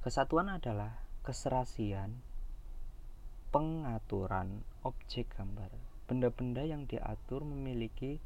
Kesatuan 0.00 0.48
adalah 0.48 0.98
keserasian 1.22 2.24
pengaturan 3.52 4.64
objek 4.82 5.28
gambar. 5.36 5.70
Benda-benda 6.08 6.64
yang 6.64 6.88
diatur 6.88 7.44
memiliki 7.44 8.18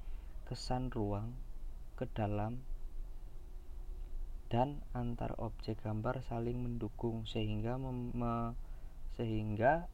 kesan 0.47 0.95
ruang 0.95 1.35
ke 1.99 2.07
dalam 2.15 2.63
dan 4.47 4.83
antar 4.95 5.35
objek 5.43 5.83
gambar 5.83 6.23
saling 6.27 6.63
mendukung 6.63 7.27
sehingga 7.27 7.79
mem 7.81 8.15
sehingga 9.17 9.89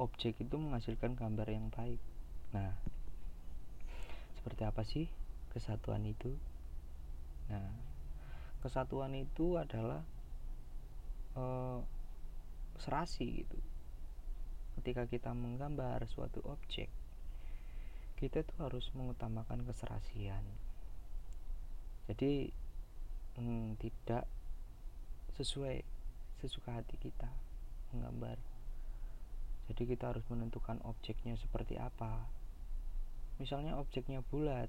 objek 0.00 0.40
itu 0.42 0.56
menghasilkan 0.58 1.14
gambar 1.14 1.46
yang 1.46 1.70
baik. 1.70 2.00
Nah, 2.50 2.74
seperti 4.40 4.62
apa 4.66 4.82
sih 4.82 5.06
kesatuan 5.54 6.02
itu? 6.08 6.34
nah 7.48 7.68
kesatuan 8.64 9.12
itu 9.12 9.60
adalah 9.60 10.00
uh, 11.36 11.84
serasi 12.80 13.44
gitu 13.44 13.58
ketika 14.80 15.04
kita 15.06 15.30
menggambar 15.36 16.02
suatu 16.08 16.40
objek 16.48 16.88
kita 18.16 18.42
tuh 18.42 18.58
harus 18.64 18.88
mengutamakan 18.96 19.68
keserasian 19.68 20.42
jadi 22.08 22.48
hmm, 23.38 23.78
tidak 23.80 24.24
sesuai 25.34 25.82
sesuka 26.42 26.78
hati 26.78 26.96
kita 27.00 27.30
menggambar. 27.94 28.38
Jadi 29.70 29.82
kita 29.88 30.12
harus 30.12 30.24
menentukan 30.28 30.82
objeknya 30.84 31.38
seperti 31.40 31.80
apa. 31.80 32.28
Misalnya 33.40 33.80
objeknya 33.80 34.20
bulat 34.20 34.68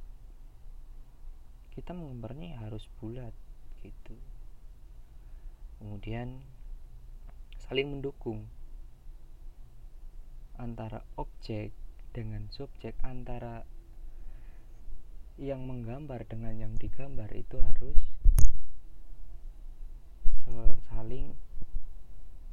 kita 1.76 1.92
menggambarnya 1.92 2.56
ya 2.56 2.58
harus 2.72 2.88
bulat 3.04 3.36
gitu. 3.84 4.16
Kemudian 5.84 6.40
saling 7.60 7.92
mendukung 7.92 8.48
antara 10.56 11.04
objek 11.20 11.76
dengan 12.16 12.48
subjek 12.48 12.96
antara 13.04 13.68
yang 15.36 15.68
menggambar 15.68 16.24
dengan 16.24 16.56
yang 16.56 16.74
digambar 16.80 17.28
itu 17.36 17.60
harus 17.60 18.00
saling 20.90 21.34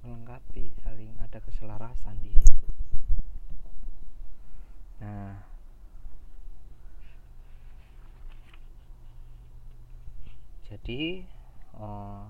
melengkapi, 0.03 0.73
saling 0.83 1.13
ada 1.23 1.39
keselarasan 1.41 2.17
di 2.21 2.35
situ. 2.35 2.67
Nah, 4.99 5.41
jadi 10.67 11.23
uh, 11.77 12.27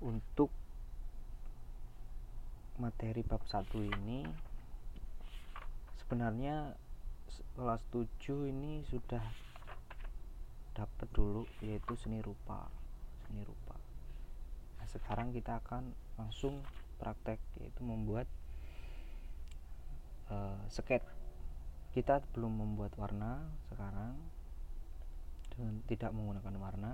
untuk 0.00 0.48
materi 2.78 3.26
bab 3.26 3.42
satu 3.50 3.82
ini 3.82 4.22
sebenarnya 5.98 6.78
kelas 7.58 7.82
7 7.90 8.54
ini 8.54 8.86
sudah 8.86 9.20
dapat 10.78 11.08
dulu 11.10 11.42
yaitu 11.58 11.98
seni 11.98 12.22
rupa 12.22 12.70
seni 13.26 13.42
rupa 13.42 13.67
sekarang 14.88 15.36
kita 15.36 15.60
akan 15.60 15.92
langsung 16.16 16.64
praktek 16.98 17.38
yaitu 17.60 17.84
membuat 17.84 18.26
uh, 20.32 20.58
kita 21.92 22.20
belum 22.36 22.52
membuat 22.62 22.94
warna 23.00 23.48
sekarang 23.72 24.14
dengan 25.52 25.82
tidak 25.90 26.10
menggunakan 26.14 26.54
warna. 26.60 26.92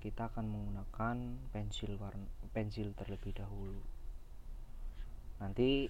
Kita 0.00 0.28
akan 0.28 0.44
menggunakan 0.44 1.16
pensil 1.52 1.96
warna 1.96 2.28
pensil 2.52 2.92
terlebih 2.92 3.32
dahulu. 3.32 3.80
Nanti 5.40 5.88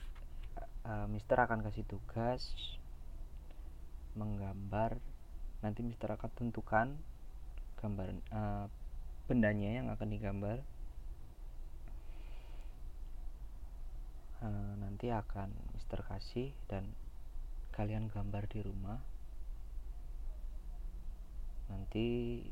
uh, 0.87 1.07
Mister 1.11 1.39
akan 1.39 1.67
kasih 1.67 1.83
tugas 1.87 2.55
menggambar. 4.15 4.99
Nanti 5.63 5.83
Mister 5.83 6.15
akan 6.15 6.31
tentukan 6.35 6.95
gambar 7.79 8.09
uh, 8.31 8.67
bendanya 9.27 9.83
yang 9.83 9.87
akan 9.89 10.09
digambar 10.13 10.63
uh, 14.45 14.77
nanti 14.77 15.09
akan 15.09 15.49
Mister 15.73 16.05
kasih 16.05 16.53
dan 16.69 16.93
kalian 17.73 18.13
gambar 18.13 18.45
di 18.47 18.61
rumah. 18.61 19.01
Nanti 21.73 22.45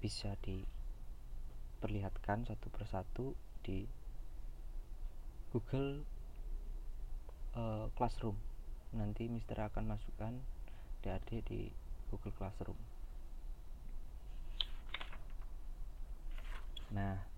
bisa 0.00 0.40
diperlihatkan 0.40 2.48
satu 2.48 2.72
persatu 2.72 3.36
di 3.60 3.84
Google 5.52 6.00
uh, 7.54 7.86
Classroom. 7.94 8.40
Nanti 8.96 9.28
Mister 9.28 9.60
akan 9.60 9.84
masukkan 9.94 10.32
DAD 11.04 11.44
di 11.44 11.68
Google 12.08 12.32
Classroom. 12.34 12.80
Nah 16.94 17.33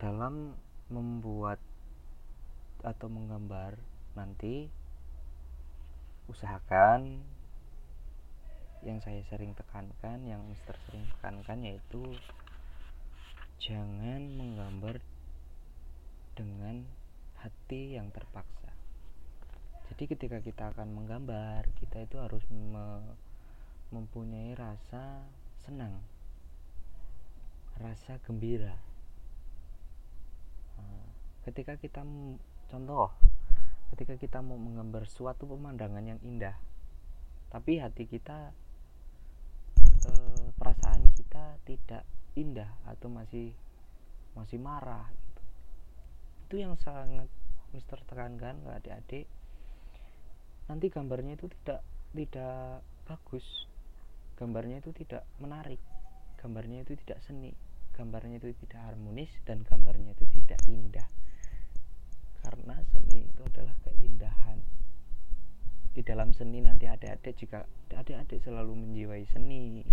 dalam 0.00 0.56
membuat 0.88 1.60
atau 2.80 3.12
menggambar 3.12 3.76
nanti 4.16 4.72
usahakan 6.24 7.20
yang 8.80 8.96
saya 9.04 9.20
sering 9.28 9.52
tekankan 9.52 10.24
yang 10.24 10.40
Mister 10.48 10.72
sering 10.88 11.04
tekankan 11.12 11.60
yaitu 11.60 12.00
jangan 13.60 14.24
menggambar 14.40 15.04
dengan 16.32 16.88
hati 17.36 18.00
yang 18.00 18.08
terpaksa. 18.08 18.72
Jadi 19.92 20.16
ketika 20.16 20.40
kita 20.40 20.72
akan 20.72 20.96
menggambar, 20.96 21.68
kita 21.76 22.08
itu 22.08 22.16
harus 22.16 22.40
me 22.48 23.04
mempunyai 23.90 24.56
rasa 24.56 25.28
senang, 25.60 26.00
rasa 27.76 28.16
gembira. 28.24 28.89
Ketika 31.40 31.80
kita 31.80 32.04
contoh, 32.68 33.08
ketika 33.94 34.14
kita 34.20 34.38
mau 34.44 34.60
menggambar 34.60 35.08
suatu 35.08 35.48
pemandangan 35.48 36.04
yang 36.04 36.20
indah, 36.20 36.54
tapi 37.48 37.80
hati 37.80 38.04
kita 38.06 38.52
e, 40.06 40.10
perasaan 40.54 41.10
kita 41.16 41.58
tidak 41.64 42.04
indah 42.38 42.70
atau 42.86 43.10
masih 43.10 43.50
masih 44.38 44.62
marah 44.62 45.10
itu 46.50 46.66
yang 46.66 46.74
sangat 46.82 47.30
Mister 47.70 48.02
tekankan 48.10 48.58
ke 48.66 48.70
adik-adik. 48.74 49.26
Nanti 50.66 50.90
gambarnya 50.90 51.38
itu 51.38 51.46
tidak 51.62 51.86
tidak 52.10 52.82
bagus. 53.06 53.46
Gambarnya 54.34 54.82
itu 54.82 54.90
tidak 54.90 55.22
menarik. 55.38 55.78
Gambarnya 56.42 56.82
itu 56.82 56.98
tidak 57.06 57.22
seni 57.22 57.54
gambarnya 58.00 58.40
itu 58.40 58.56
tidak 58.64 58.80
harmonis 58.88 59.28
dan 59.44 59.60
gambarnya 59.68 60.16
itu 60.16 60.24
tidak 60.40 60.60
indah 60.64 61.08
karena 62.40 62.80
seni 62.96 63.28
itu 63.28 63.42
adalah 63.44 63.76
keindahan 63.84 64.56
di 65.92 66.00
dalam 66.00 66.32
seni 66.32 66.64
nanti 66.64 66.88
adik-adik 66.88 67.36
jika 67.36 67.68
adik-adik 67.92 68.40
selalu 68.40 68.72
menjiwai 68.72 69.28
seni 69.28 69.84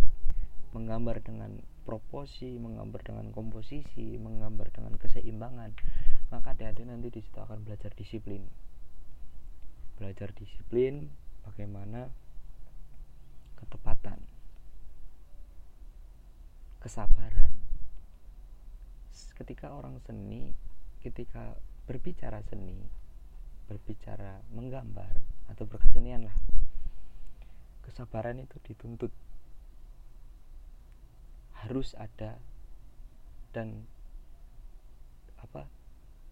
menggambar 0.72 1.20
dengan 1.24 1.60
proporsi, 1.88 2.60
menggambar 2.60 3.00
dengan 3.00 3.32
komposisi, 3.32 4.20
menggambar 4.20 4.68
dengan 4.76 5.00
keseimbangan, 5.00 5.72
maka 6.30 6.52
adik-adik 6.52 6.84
nanti 6.84 7.08
di 7.08 7.22
situ 7.24 7.40
akan 7.40 7.64
belajar 7.64 7.96
disiplin. 7.96 8.44
Belajar 9.96 10.36
disiplin 10.36 11.08
bagaimana 11.48 12.12
ketepatan, 13.58 14.20
kesabaran. 16.84 17.67
Ketika 19.38 19.74
orang 19.74 19.98
seni, 20.06 20.54
ketika 21.02 21.58
berbicara 21.90 22.44
seni, 22.46 22.78
berbicara 23.66 24.44
menggambar 24.54 25.18
atau 25.50 25.64
berkesenian 25.66 26.28
lah, 26.28 26.38
kesabaran 27.88 28.44
itu 28.44 28.60
dituntut. 28.62 29.10
Harus 31.58 31.98
ada 31.98 32.38
dan 33.50 33.90
apa 35.42 35.66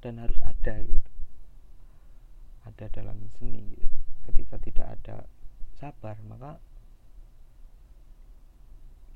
dan 0.05 0.21
harus 0.21 0.37
ada 0.45 0.77
gitu. 0.85 1.11
Ada 2.65 2.85
dalam 2.93 3.17
seni 3.37 3.73
gitu. 3.73 3.87
ketika 4.25 4.57
tidak 4.57 4.87
ada 4.97 5.17
sabar 5.77 6.17
maka 6.25 6.57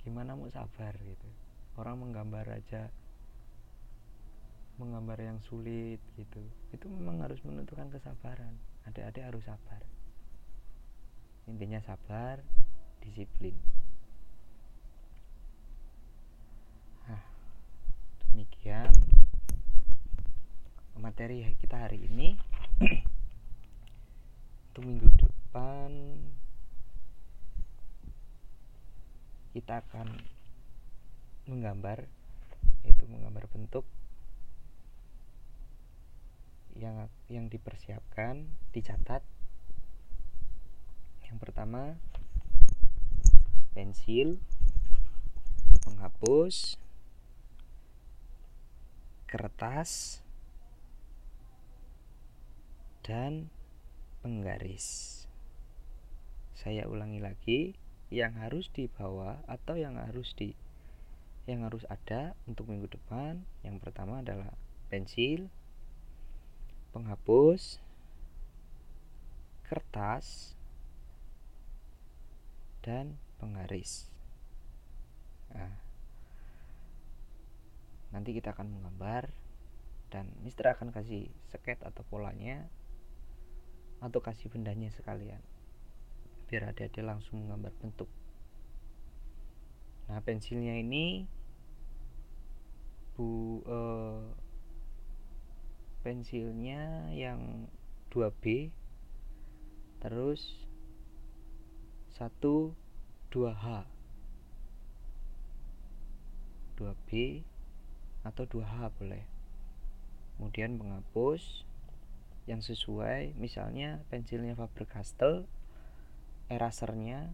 gimana 0.05 0.37
mau 0.37 0.49
sabar 0.49 0.93
gitu? 1.01 1.29
Orang 1.77 2.01
menggambar 2.01 2.45
aja 2.49 2.89
menggambar 4.79 5.19
yang 5.19 5.37
sulit 5.51 5.99
gitu. 6.15 6.39
Itu 6.71 6.87
memang 6.87 7.19
harus 7.19 7.43
menentukan 7.43 7.91
kesabaran. 7.91 8.55
Adik-adik 8.87 9.27
harus 9.27 9.43
sabar. 9.43 9.83
Intinya 11.51 11.83
sabar 11.83 12.39
disiplin. 13.03 13.53
Demikian 18.29 18.93
materi 20.95 21.43
kita 21.59 21.75
hari 21.75 22.07
ini. 22.07 22.39
Untuk 24.69 24.83
minggu 24.85 25.09
depan 25.19 25.91
kita 29.51 29.81
akan 29.81 30.07
menggambar 31.49 32.05
itu 32.85 33.03
menggambar 33.09 33.49
bentuk 33.49 33.83
yang 36.77 37.09
yang 37.31 37.47
dipersiapkan 37.49 38.45
dicatat. 38.75 39.25
Yang 41.25 41.37
pertama 41.41 41.97
pensil 43.73 44.41
penghapus 45.85 46.77
kertas 49.29 50.21
dan 53.05 53.53
penggaris. 54.25 55.23
Saya 56.57 56.89
ulangi 56.89 57.21
lagi 57.21 57.61
yang 58.09 58.41
harus 58.41 58.73
dibawa 58.73 59.45
atau 59.45 59.77
yang 59.77 60.01
harus 60.01 60.33
di 60.33 60.57
yang 61.45 61.65
harus 61.65 61.85
ada 61.89 62.37
untuk 62.45 62.69
minggu 62.69 62.89
depan 62.89 63.41
yang 63.65 63.77
pertama 63.81 64.21
adalah 64.21 64.53
pensil 64.89 65.49
penghapus 66.89 67.81
kertas 69.69 70.57
dan 72.81 73.21
penggaris. 73.37 74.09
Nah, 75.53 75.77
nanti 78.09 78.33
kita 78.33 78.57
akan 78.57 78.73
menggambar 78.73 79.29
dan 80.09 80.33
Mister 80.41 80.65
akan 80.73 80.89
kasih 80.89 81.29
sket 81.53 81.77
atau 81.85 82.01
polanya 82.09 82.65
atau 84.01 84.23
kasih 84.23 84.49
bendanya 84.49 84.89
sekalian 84.89 85.43
biar 86.49 86.73
adik-adik 86.73 87.05
langsung 87.05 87.45
menggambar 87.45 87.69
bentuk. 87.77 88.09
Nah 90.09 90.17
pensilnya 90.25 90.81
ini 90.81 91.29
bu 93.13 93.61
eh, 93.69 94.48
pensilnya 96.01 97.11
yang 97.11 97.67
2B 98.09 98.71
terus 99.99 100.55
1 102.15 102.31
2H 103.29 103.67
2B 106.79 107.43
atau 108.23 108.43
2H 108.47 108.95
boleh. 108.95 109.23
Kemudian 110.39 110.79
penghapus 110.79 111.67
yang 112.47 112.63
sesuai 112.63 113.35
misalnya 113.35 113.99
pensilnya 114.07 114.55
Faber-Castell 114.55 115.43
erasernya 116.49 117.29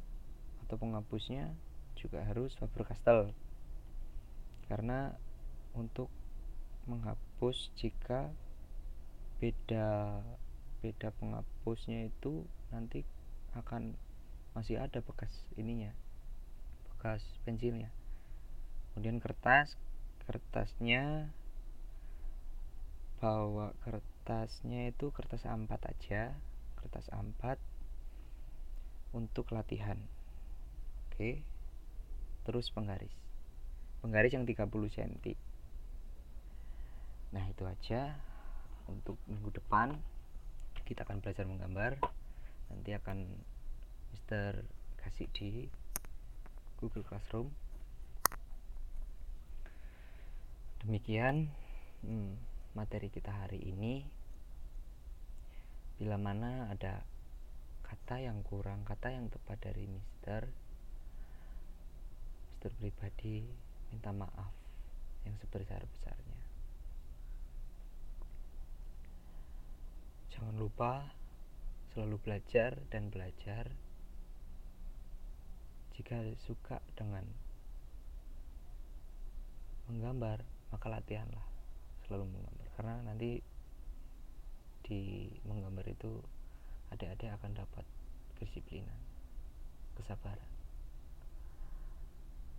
atau 0.65 0.75
penghapusnya 0.81 1.53
juga 1.93 2.25
harus 2.25 2.57
Faber-Castell. 2.57 3.31
Karena 4.65 5.13
untuk 5.77 6.09
menghapus 6.89 7.69
jika 7.77 8.33
beda 9.39 10.21
beda 10.79 11.09
penghapusnya 11.17 12.07
itu 12.07 12.45
nanti 12.71 13.03
akan 13.57 13.97
masih 14.55 14.79
ada 14.79 15.03
bekas 15.03 15.31
ininya 15.59 15.91
bekas 17.05 17.21
pensilnya. 17.45 17.93
Kemudian 18.93 19.21
kertas 19.21 19.77
kertasnya 20.25 21.29
bawa 23.21 23.77
kertasnya 23.85 24.89
itu 24.89 25.13
kertas 25.13 25.45
A4 25.45 25.69
aja 25.85 26.33
kertas 26.81 27.05
A4 27.13 27.61
untuk 29.13 29.53
latihan. 29.53 30.01
Oke 31.11 31.45
terus 32.47 32.73
penggaris. 32.73 33.13
Penggaris 34.01 34.33
yang 34.33 34.49
30 34.49 34.65
cm 34.89 35.37
nah 37.35 37.45
itu 37.51 37.67
aja 37.67 38.15
untuk 38.89 39.17
minggu 39.25 39.49
depan 39.53 39.97
kita 40.85 41.01
akan 41.01 41.21
belajar 41.21 41.45
menggambar. 41.49 41.97
Nanti 42.69 42.93
akan 42.93 43.25
Mister 44.13 44.65
kasih 45.01 45.29
di 45.33 45.69
Google 46.77 47.05
Classroom. 47.05 47.49
Demikian 50.85 51.49
hmm, 52.05 52.37
materi 52.77 53.09
kita 53.09 53.33
hari 53.33 53.61
ini. 53.61 54.05
Bila 55.95 56.19
mana 56.19 56.67
ada 56.69 57.01
kata 57.87 58.19
yang 58.21 58.43
kurang, 58.43 58.83
kata 58.83 59.13
yang 59.13 59.31
tepat 59.31 59.57
dari 59.71 59.87
Mister 59.87 60.45
Mister 62.51 62.69
pribadi 62.81 63.45
minta 63.93 64.09
maaf 64.09 64.51
yang 65.23 65.37
sebesar-besarnya 65.41 66.34
jangan 70.35 70.55
lupa 70.59 71.15
selalu 71.95 72.19
belajar 72.19 72.75
dan 72.91 73.07
belajar 73.07 73.71
jika 75.95 76.19
suka 76.43 76.83
dengan 76.99 77.23
menggambar 79.87 80.43
maka 80.75 80.91
latihanlah 80.91 81.47
selalu 82.03 82.35
menggambar. 82.35 82.67
Karena 82.75 82.95
nanti 83.07 83.39
di 84.83 85.31
menggambar 85.47 85.87
itu 85.87 86.19
adik-adik 86.91 87.31
akan 87.31 87.55
dapat 87.55 87.85
kedisiplinan 88.35 88.99
kesabaran. 89.95 90.51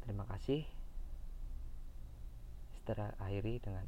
Terima 0.01 0.25
kasih. 0.33 0.65
Setelah 2.81 3.13
akhiri 3.21 3.61
dengan 3.61 3.85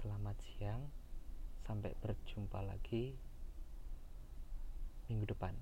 selamat 0.00 0.40
siang 0.40 0.88
sampai 1.70 1.94
berjumpa 2.02 2.66
lagi 2.66 3.14
minggu 5.06 5.22
depan. 5.30 5.54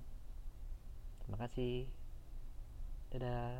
Terima 1.21 1.37
kasih. 1.37 1.85
Dadah 3.13 3.53